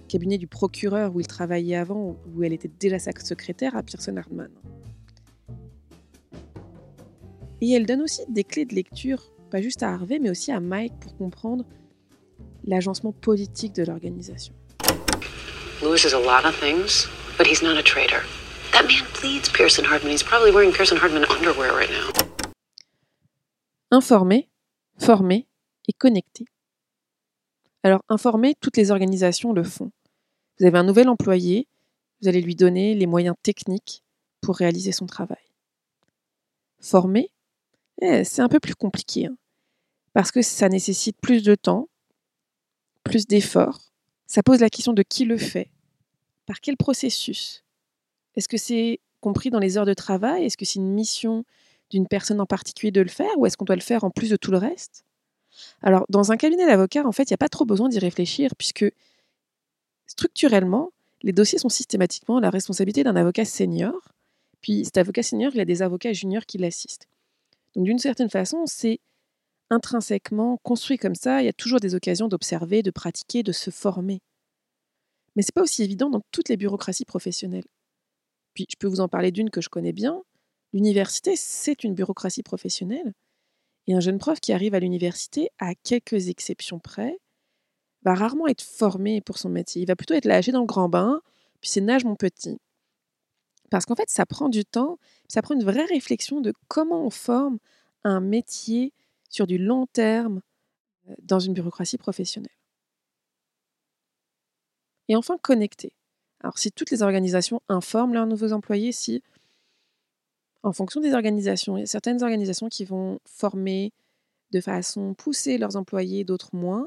cabinet 0.09 0.38
du 0.38 0.46
procureur 0.46 1.14
où 1.14 1.20
il 1.20 1.26
travaillait 1.26 1.76
avant, 1.76 2.16
où 2.35 2.44
elle 2.44 2.53
était 2.53 2.70
déjà 2.81 2.98
sa 3.00 3.11
secrétaire, 3.12 3.76
à 3.76 3.83
Pearson 3.83 4.16
Hardman. 4.16 4.50
Et 7.61 7.73
elle 7.73 7.87
donne 7.87 8.03
aussi 8.03 8.23
des 8.29 8.44
clés 8.44 8.64
de 8.64 8.75
lecture, 8.75 9.23
pas 9.51 9.61
juste 9.61 9.83
à 9.83 9.92
Harvey, 9.92 10.18
mais 10.18 10.31
aussi 10.31 10.51
à 10.51 10.61
Mike 10.61 10.92
pour 11.01 11.16
comprendre 11.16 11.64
l'agencement 12.64 13.12
politique 13.12 13.75
de 13.75 13.85
l'organisation. 13.85 14.55
Is 15.83 16.14
a 16.14 16.18
lot 16.18 16.46
of 16.46 16.55
things, 16.59 17.09
but 17.38 17.46
he's 17.46 17.62
not 17.62 17.77
a 17.77 17.83
traitor. 17.83 18.23
That 18.73 18.85
man 18.85 19.03
bleeds 19.20 19.49
Pearson 19.51 19.85
Hardman. 19.85 20.12
He's 20.12 20.23
probably 20.23 20.53
wearing 20.53 20.73
Pearson 20.73 20.96
Hardman 20.96 21.25
underwear 21.25 21.73
right 21.75 21.90
now. 21.90 22.12
Informer, 23.90 24.49
former 24.99 25.46
et 25.88 25.92
connecter. 25.92 26.44
Alors, 27.83 28.03
informer, 28.09 28.55
toutes 28.61 28.77
les 28.77 28.90
organisations 28.90 29.53
le 29.53 29.64
font. 29.64 29.90
Vous 30.59 30.66
avez 30.66 30.79
un 30.79 30.85
nouvel 30.85 31.09
employé, 31.09 31.66
vous 32.20 32.29
allez 32.29 32.42
lui 32.42 32.55
donner 32.55 32.94
les 32.94 33.07
moyens 33.07 33.35
techniques 33.42 34.05
pour 34.42 34.57
réaliser 34.57 34.92
son 34.92 35.07
travail. 35.07 35.42
Former, 36.79 37.29
eh, 37.29 37.39
c'est 38.24 38.42
un 38.42 38.48
peu 38.48 38.60
plus 38.60 38.74
compliqué, 38.74 39.26
hein, 39.26 39.36
parce 40.12 40.30
que 40.30 40.42
ça 40.42 40.68
nécessite 40.68 41.16
plus 41.20 41.42
de 41.42 41.54
temps, 41.54 41.88
plus 43.04 43.26
d'efforts. 43.26 43.80
Ça 44.26 44.42
pose 44.42 44.60
la 44.60 44.70
question 44.70 44.92
de 44.92 45.02
qui 45.02 45.24
le 45.24 45.38
fait, 45.38 45.70
par 46.46 46.60
quel 46.60 46.76
processus? 46.76 47.64
Est-ce 48.36 48.48
que 48.48 48.56
c'est 48.56 49.00
compris 49.20 49.50
dans 49.50 49.58
les 49.58 49.76
heures 49.76 49.86
de 49.86 49.94
travail? 49.94 50.44
Est-ce 50.44 50.56
que 50.56 50.64
c'est 50.64 50.78
une 50.78 50.92
mission 50.92 51.44
d'une 51.90 52.06
personne 52.06 52.40
en 52.40 52.46
particulier 52.46 52.90
de 52.92 53.00
le 53.00 53.08
faire? 53.08 53.30
Ou 53.38 53.46
est-ce 53.46 53.56
qu'on 53.56 53.64
doit 53.64 53.76
le 53.76 53.82
faire 53.82 54.04
en 54.04 54.10
plus 54.10 54.30
de 54.30 54.36
tout 54.36 54.50
le 54.50 54.58
reste? 54.58 55.04
Alors, 55.82 56.06
dans 56.08 56.32
un 56.32 56.36
cabinet 56.36 56.66
d'avocats, 56.66 57.06
en 57.06 57.12
fait, 57.12 57.24
il 57.24 57.32
n'y 57.32 57.34
a 57.34 57.38
pas 57.38 57.48
trop 57.48 57.64
besoin 57.64 57.88
d'y 57.88 57.98
réfléchir 57.98 58.54
puisque 58.56 58.86
structurellement, 60.06 60.90
les 61.22 61.32
dossiers 61.32 61.58
sont 61.58 61.68
systématiquement 61.68 62.40
la 62.40 62.50
responsabilité 62.50 63.04
d'un 63.04 63.16
avocat 63.16 63.44
senior. 63.44 64.12
Puis 64.62 64.84
cet 64.84 64.98
avocat 64.98 65.22
senior, 65.22 65.52
il 65.54 65.60
a 65.60 65.64
des 65.64 65.82
avocats 65.82 66.12
juniors 66.12 66.46
qui 66.46 66.58
l'assistent. 66.58 67.08
Donc 67.74 67.85
d'une 67.85 67.98
certaine 67.98 68.30
façon, 68.30 68.64
c'est 68.66 69.00
intrinsèquement 69.70 70.59
construit 70.62 70.98
comme 70.98 71.14
ça, 71.14 71.42
il 71.42 71.46
y 71.46 71.48
a 71.48 71.52
toujours 71.52 71.80
des 71.80 71.94
occasions 71.94 72.28
d'observer, 72.28 72.83
de 72.83 72.90
pratiquer, 72.90 73.42
de 73.42 73.52
se 73.52 73.70
former. 73.70 74.20
Mais 75.37 75.42
c'est 75.42 75.54
pas 75.54 75.62
aussi 75.62 75.85
évident 75.85 76.11
dans 76.11 76.22
toutes 76.33 76.48
les 76.48 76.56
bureaucraties 76.56 77.04
professionnelles. 77.04 77.66
Puis 78.54 78.66
je 78.68 78.76
peux 78.76 78.88
vous 78.88 79.00
en 79.00 79.09
parler 79.09 79.30
d'une 79.30 79.50
que 79.50 79.61
je 79.61 79.68
connais 79.68 79.92
bien. 79.92 80.22
L'université, 80.72 81.37
c'est 81.37 81.85
une 81.85 81.94
bureaucratie 81.94 82.42
professionnelle. 82.42 83.12
Et 83.87 83.94
un 83.94 84.00
jeune 84.00 84.18
prof 84.18 84.40
qui 84.40 84.52
arrive 84.52 84.74
à 84.74 84.80
l'université, 84.80 85.50
à 85.59 85.74
quelques 85.74 86.28
exceptions 86.28 86.80
près, 86.80 87.18
va 88.02 88.14
rarement 88.14 88.46
être 88.46 88.62
formé 88.62 89.20
pour 89.20 89.38
son 89.38 89.48
métier. 89.48 89.83
Il 89.83 89.87
va 89.87 89.96
plutôt 89.96 90.14
être 90.14 90.24
lâché 90.24 90.52
dans 90.52 90.61
le 90.61 90.66
grand 90.66 90.88
bain, 90.88 91.20
puis 91.61 91.70
c'est 91.70 91.80
nage 91.80 92.04
mon 92.04 92.16
petit. 92.16 92.59
Parce 93.70 93.87
qu'en 93.87 93.94
fait, 93.94 94.11
ça 94.11 94.26
prend 94.26 94.48
du 94.48 94.64
temps, 94.64 94.98
ça 95.28 95.42
prend 95.42 95.54
une 95.54 95.64
vraie 95.64 95.85
réflexion 95.85 96.40
de 96.40 96.52
comment 96.68 97.04
on 97.06 97.11
forme 97.11 97.59
un 98.04 98.20
métier 98.20 98.92
sur 99.28 99.46
du 99.46 99.59
long 99.59 99.87
terme 99.87 100.42
dans 101.22 101.40
une 101.40 101.54
bureaucratie 101.54 101.98
professionnelle. 101.98 102.50
Et 105.09 105.16
enfin, 105.16 105.38
connecter. 105.38 105.92
Alors, 106.40 106.59
si 106.59 106.72
toutes 106.72 106.90
les 106.90 107.02
organisations 107.02 107.61
informent 107.68 108.14
leurs 108.14 108.26
nouveaux 108.26 108.52
employés, 108.52 108.92
si, 108.92 109.22
en 110.62 110.72
fonction 110.72 111.00
des 111.00 111.14
organisations, 111.14 111.76
il 111.76 111.80
y 111.80 111.83
a 111.85 111.87
certaines 111.87 112.22
organisations 112.22 112.68
qui 112.68 112.85
vont 112.85 113.18
former 113.26 113.92
de 114.52 114.61
façon 114.61 115.14
poussée 115.14 115.59
leurs 115.59 115.76
employés, 115.76 116.24
d'autres 116.24 116.54
moins, 116.54 116.87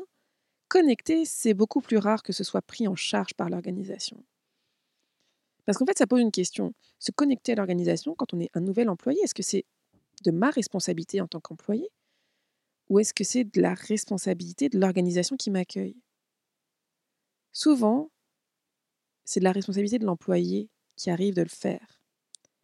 connecter, 0.69 1.25
c'est 1.25 1.53
beaucoup 1.53 1.81
plus 1.81 1.97
rare 1.97 2.23
que 2.23 2.33
ce 2.33 2.43
soit 2.43 2.61
pris 2.61 2.87
en 2.87 2.95
charge 2.95 3.33
par 3.35 3.49
l'organisation. 3.49 4.23
Parce 5.65 5.77
qu'en 5.77 5.85
fait, 5.85 5.97
ça 5.97 6.07
pose 6.07 6.21
une 6.21 6.31
question. 6.31 6.73
Se 6.99 7.11
connecter 7.11 7.53
à 7.53 7.55
l'organisation 7.55 8.15
quand 8.15 8.33
on 8.33 8.39
est 8.39 8.49
un 8.53 8.61
nouvel 8.61 8.89
employé, 8.89 9.19
est-ce 9.23 9.33
que 9.33 9.43
c'est 9.43 9.65
de 10.23 10.31
ma 10.31 10.49
responsabilité 10.49 11.21
en 11.21 11.27
tant 11.27 11.39
qu'employé 11.39 11.89
ou 12.89 12.99
est-ce 12.99 13.13
que 13.13 13.23
c'est 13.23 13.45
de 13.45 13.61
la 13.61 13.73
responsabilité 13.73 14.69
de 14.69 14.77
l'organisation 14.77 15.37
qui 15.37 15.49
m'accueille? 15.49 15.95
Souvent, 17.51 18.09
c'est 19.25 19.39
de 19.39 19.45
la 19.45 19.51
responsabilité 19.51 19.99
de 19.99 20.05
l'employé 20.05 20.69
qui 20.95 21.09
arrive 21.09 21.33
de 21.33 21.41
le 21.41 21.49
faire. 21.49 22.01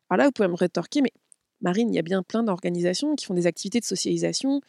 Alors 0.09 0.17
là, 0.19 0.25
vous 0.25 0.31
pouvez 0.31 0.47
me 0.47 0.55
rétorquer, 0.55 1.01
mais 1.01 1.13
Marine, 1.61 1.89
il 1.89 1.95
y 1.95 1.99
a 1.99 2.03
bien 2.03 2.23
plein 2.23 2.43
d'organisations 2.43 3.15
qui 3.15 3.25
font 3.25 3.33
des 3.33 3.47
activités 3.47 3.79
de 3.79 3.85
socialisation, 3.85 4.61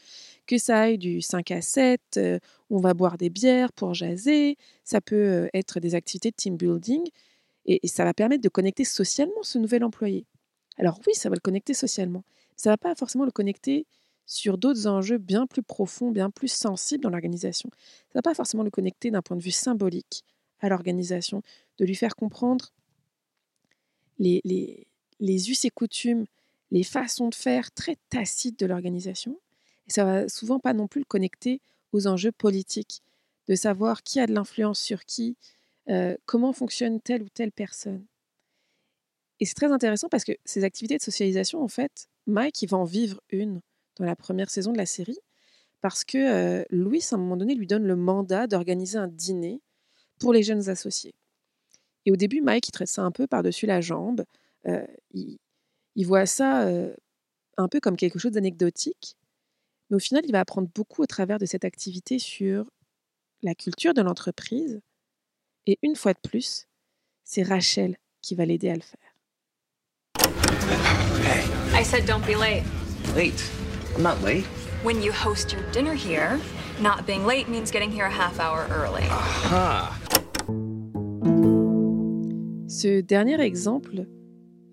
que 0.46 0.58
ça 0.58 0.80
aille 0.80 0.98
du 0.98 1.20
5 1.20 1.50
à 1.52 1.62
7, 1.62 2.00
euh, 2.16 2.38
on 2.68 2.78
va 2.78 2.94
boire 2.94 3.16
des 3.16 3.30
bières 3.30 3.72
pour 3.72 3.94
jaser, 3.94 4.56
ça 4.84 5.00
peut 5.00 5.16
euh, 5.16 5.48
être 5.54 5.80
des 5.80 5.94
activités 5.94 6.30
de 6.30 6.36
team 6.36 6.56
building, 6.56 7.08
et, 7.66 7.87
ça 7.88 8.05
va 8.05 8.14
permettre 8.14 8.42
de 8.42 8.49
connecter 8.49 8.85
socialement 8.85 9.42
ce 9.42 9.59
nouvel 9.59 9.85
employé. 9.85 10.27
Alors 10.79 11.01
oui, 11.07 11.14
ça 11.14 11.29
va 11.29 11.35
le 11.35 11.40
connecter 11.40 11.75
socialement, 11.75 12.25
ça 12.57 12.70
ne 12.70 12.73
va 12.73 12.79
pas 12.79 12.94
forcément 12.94 13.25
le 13.25 13.31
connecter 13.31 13.87
sur 14.27 14.59
d'autres 14.59 14.87
enjeux 14.87 15.18
bien 15.18 15.46
plus 15.46 15.62
profonds, 15.62 16.11
bien 16.11 16.31
plus 16.31 16.49
sensibles 16.49 17.03
dans 17.03 17.11
l'organisation. 17.11 17.68
Ça 17.73 18.12
ne 18.14 18.18
va 18.18 18.23
pas 18.23 18.35
forcément 18.35 18.62
le 18.62 18.70
connecter 18.70 19.11
d'un 19.11 19.23
point 19.23 19.37
de 19.37 19.42
vue 19.42 19.51
symbolique 19.51 20.25
à 20.61 20.68
l'organisation, 20.68 21.42
de 21.79 21.85
lui 21.85 21.96
faire 21.96 22.14
comprendre 22.14 22.73
les, 24.18 24.40
les, 24.44 24.87
les 25.18 25.51
us 25.51 25.64
et 25.64 25.70
coutumes, 25.70 26.27
les 26.70 26.85
façons 26.85 27.29
de 27.29 27.35
faire 27.35 27.73
très 27.73 27.96
tacites 28.09 28.59
de 28.59 28.66
l'organisation. 28.66 29.37
Et 29.88 29.92
ça 29.92 30.05
va 30.05 30.29
souvent 30.29 30.61
pas 30.61 30.75
non 30.75 30.87
plus 30.87 31.01
le 31.01 31.07
connecter 31.07 31.61
aux 31.92 32.07
enjeux 32.07 32.33
politiques, 32.33 33.03
de 33.49 33.55
savoir 33.55 34.03
qui 34.03 34.20
a 34.20 34.27
de 34.27 34.33
l'influence 34.33 34.81
sur 34.81 35.05
qui, 35.05 35.37
comment 36.26 36.52
fonctionne 36.52 37.00
telle 37.00 37.22
ou 37.22 37.28
telle 37.28 37.52
personne. 37.52 38.06
Et 39.40 39.46
c'est 39.46 39.54
très 39.54 39.72
intéressant 39.72 40.08
parce 40.08 40.24
que 40.24 40.32
ces 40.44 40.64
activités 40.64 40.98
de 40.98 41.02
socialisation, 41.02 41.62
en 41.62 41.68
fait, 41.68 42.06
Mike, 42.26 42.62
il 42.62 42.68
va 42.68 42.76
en 42.76 42.84
vivre 42.84 43.20
une 43.30 43.60
dans 43.96 44.04
la 44.04 44.16
première 44.16 44.50
saison 44.50 44.72
de 44.72 44.78
la 44.78 44.86
série, 44.86 45.18
parce 45.80 46.04
que 46.04 46.64
Louis, 46.70 47.02
à 47.10 47.14
un 47.14 47.18
moment 47.18 47.36
donné, 47.36 47.54
lui 47.54 47.66
donne 47.66 47.86
le 47.86 47.96
mandat 47.96 48.46
d'organiser 48.46 48.98
un 48.98 49.08
dîner 49.08 49.62
pour 50.18 50.32
les 50.32 50.42
jeunes 50.42 50.68
associés. 50.68 51.14
Et 52.04 52.12
au 52.12 52.16
début, 52.16 52.40
Mike, 52.40 52.68
il 52.68 52.72
traite 52.72 52.88
ça 52.88 53.02
un 53.02 53.10
peu 53.10 53.26
par-dessus 53.26 53.66
la 53.66 53.80
jambe. 53.80 54.24
Il, 55.12 55.38
voit 56.06 56.26
ça 56.26 56.68
un 57.56 57.68
peu 57.68 57.80
comme 57.80 57.96
quelque 57.96 58.18
chose 58.18 58.32
d'anecdotique. 58.32 59.16
Mais 59.88 59.96
au 59.96 60.00
final, 60.00 60.24
il 60.24 60.32
va 60.32 60.40
apprendre 60.40 60.68
beaucoup 60.74 61.02
au 61.02 61.06
travers 61.06 61.38
de 61.38 61.46
cette 61.46 61.64
activité 61.64 62.18
sur 62.18 62.70
la 63.42 63.54
culture 63.54 63.94
de 63.94 64.02
l'entreprise. 64.02 64.80
Et 65.66 65.79
une 65.83 65.94
fois 65.94 66.14
de 66.14 66.18
plus, 66.27 66.66
c'est 67.23 67.42
Rachel 67.42 67.96
qui 68.23 68.35
va 68.35 68.46
l'aider 68.46 68.70
à 68.70 68.75
le 68.75 68.81
faire. 68.81 68.99
Hey. 71.23 71.44
I 71.79 71.85
said 71.85 72.07
don't 72.07 72.25
be 72.27 72.35
late. 72.35 72.64
Late? 73.14 73.42
I'm 73.94 74.03
not 74.03 74.23
late. 74.23 74.46
When 74.83 75.03
you 75.03 75.12
host 75.12 75.53
your 75.53 75.62
dinner 75.73 75.94
here, 75.94 76.38
not 76.81 77.07
being 77.07 77.27
late 77.27 77.49
means 77.49 77.70
getting 77.70 77.90
here 77.90 78.07
a 78.07 78.11
half 78.11 78.40
hour 78.40 78.66
early. 78.70 79.05
Aha. 79.11 79.94
Ce 82.66 83.01
dernier 83.03 83.40
exemple 83.40 84.07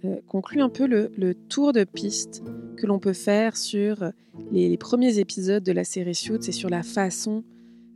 euh, 0.05 0.21
conclut 0.27 0.61
un 0.61 0.69
peu 0.69 0.87
le, 0.87 1.11
le, 1.17 1.33
tour 1.33 1.73
de 1.73 1.83
piste 1.83 2.43
que 2.77 2.85
l'on 2.85 2.99
peut 2.99 3.13
faire 3.13 3.57
sur 3.57 4.11
les, 4.51 4.69
les, 4.69 4.77
premiers 4.77 5.19
épisodes 5.19 5.63
de 5.63 5.71
la 5.73 5.83
série 5.83 6.15
Suits 6.15 6.47
et 6.47 6.51
sur 6.51 6.69
la 6.69 6.83
façon 6.83 7.43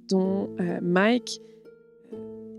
dont 0.09 0.49
euh, 0.59 0.79
Mike 0.81 1.39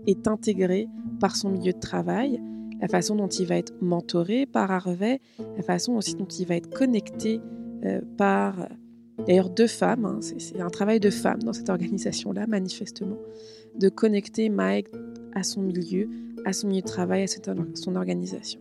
est 0.07 0.27
intégré 0.27 0.87
par 1.19 1.35
son 1.35 1.49
milieu 1.49 1.73
de 1.73 1.79
travail, 1.79 2.41
la 2.81 2.87
façon 2.87 3.15
dont 3.15 3.27
il 3.27 3.45
va 3.45 3.57
être 3.57 3.73
mentoré 3.81 4.45
par 4.45 4.71
Harvey, 4.71 5.19
la 5.55 5.63
façon 5.63 5.93
aussi 5.93 6.15
dont 6.15 6.25
il 6.25 6.45
va 6.45 6.55
être 6.55 6.69
connecté 6.69 7.39
euh, 7.85 8.01
par 8.17 8.67
d'ailleurs 9.25 9.49
deux 9.49 9.67
femmes, 9.67 10.05
hein, 10.05 10.19
c'est 10.21 10.59
un 10.59 10.69
travail 10.69 10.99
de 10.99 11.09
femmes 11.09 11.43
dans 11.43 11.53
cette 11.53 11.69
organisation-là, 11.69 12.47
manifestement, 12.47 13.17
de 13.79 13.89
connecter 13.89 14.49
Mike 14.49 14.87
à 15.33 15.43
son 15.43 15.61
milieu, 15.61 16.09
à 16.45 16.53
son 16.53 16.67
milieu 16.67 16.81
de 16.81 16.87
travail, 16.87 17.23
à 17.23 17.27
son 17.75 17.95
organisation. 17.95 18.59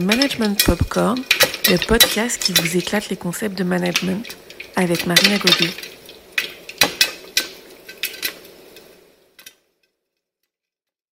Management 0.00 0.64
Popcorn, 0.64 1.18
le 1.68 1.76
podcast 1.86 2.40
qui 2.40 2.52
vous 2.52 2.76
éclate 2.76 3.08
les 3.10 3.16
concepts 3.16 3.58
de 3.58 3.64
management 3.64 4.24
avec 4.76 5.06
Marina 5.06 5.36
Godet. 5.38 5.91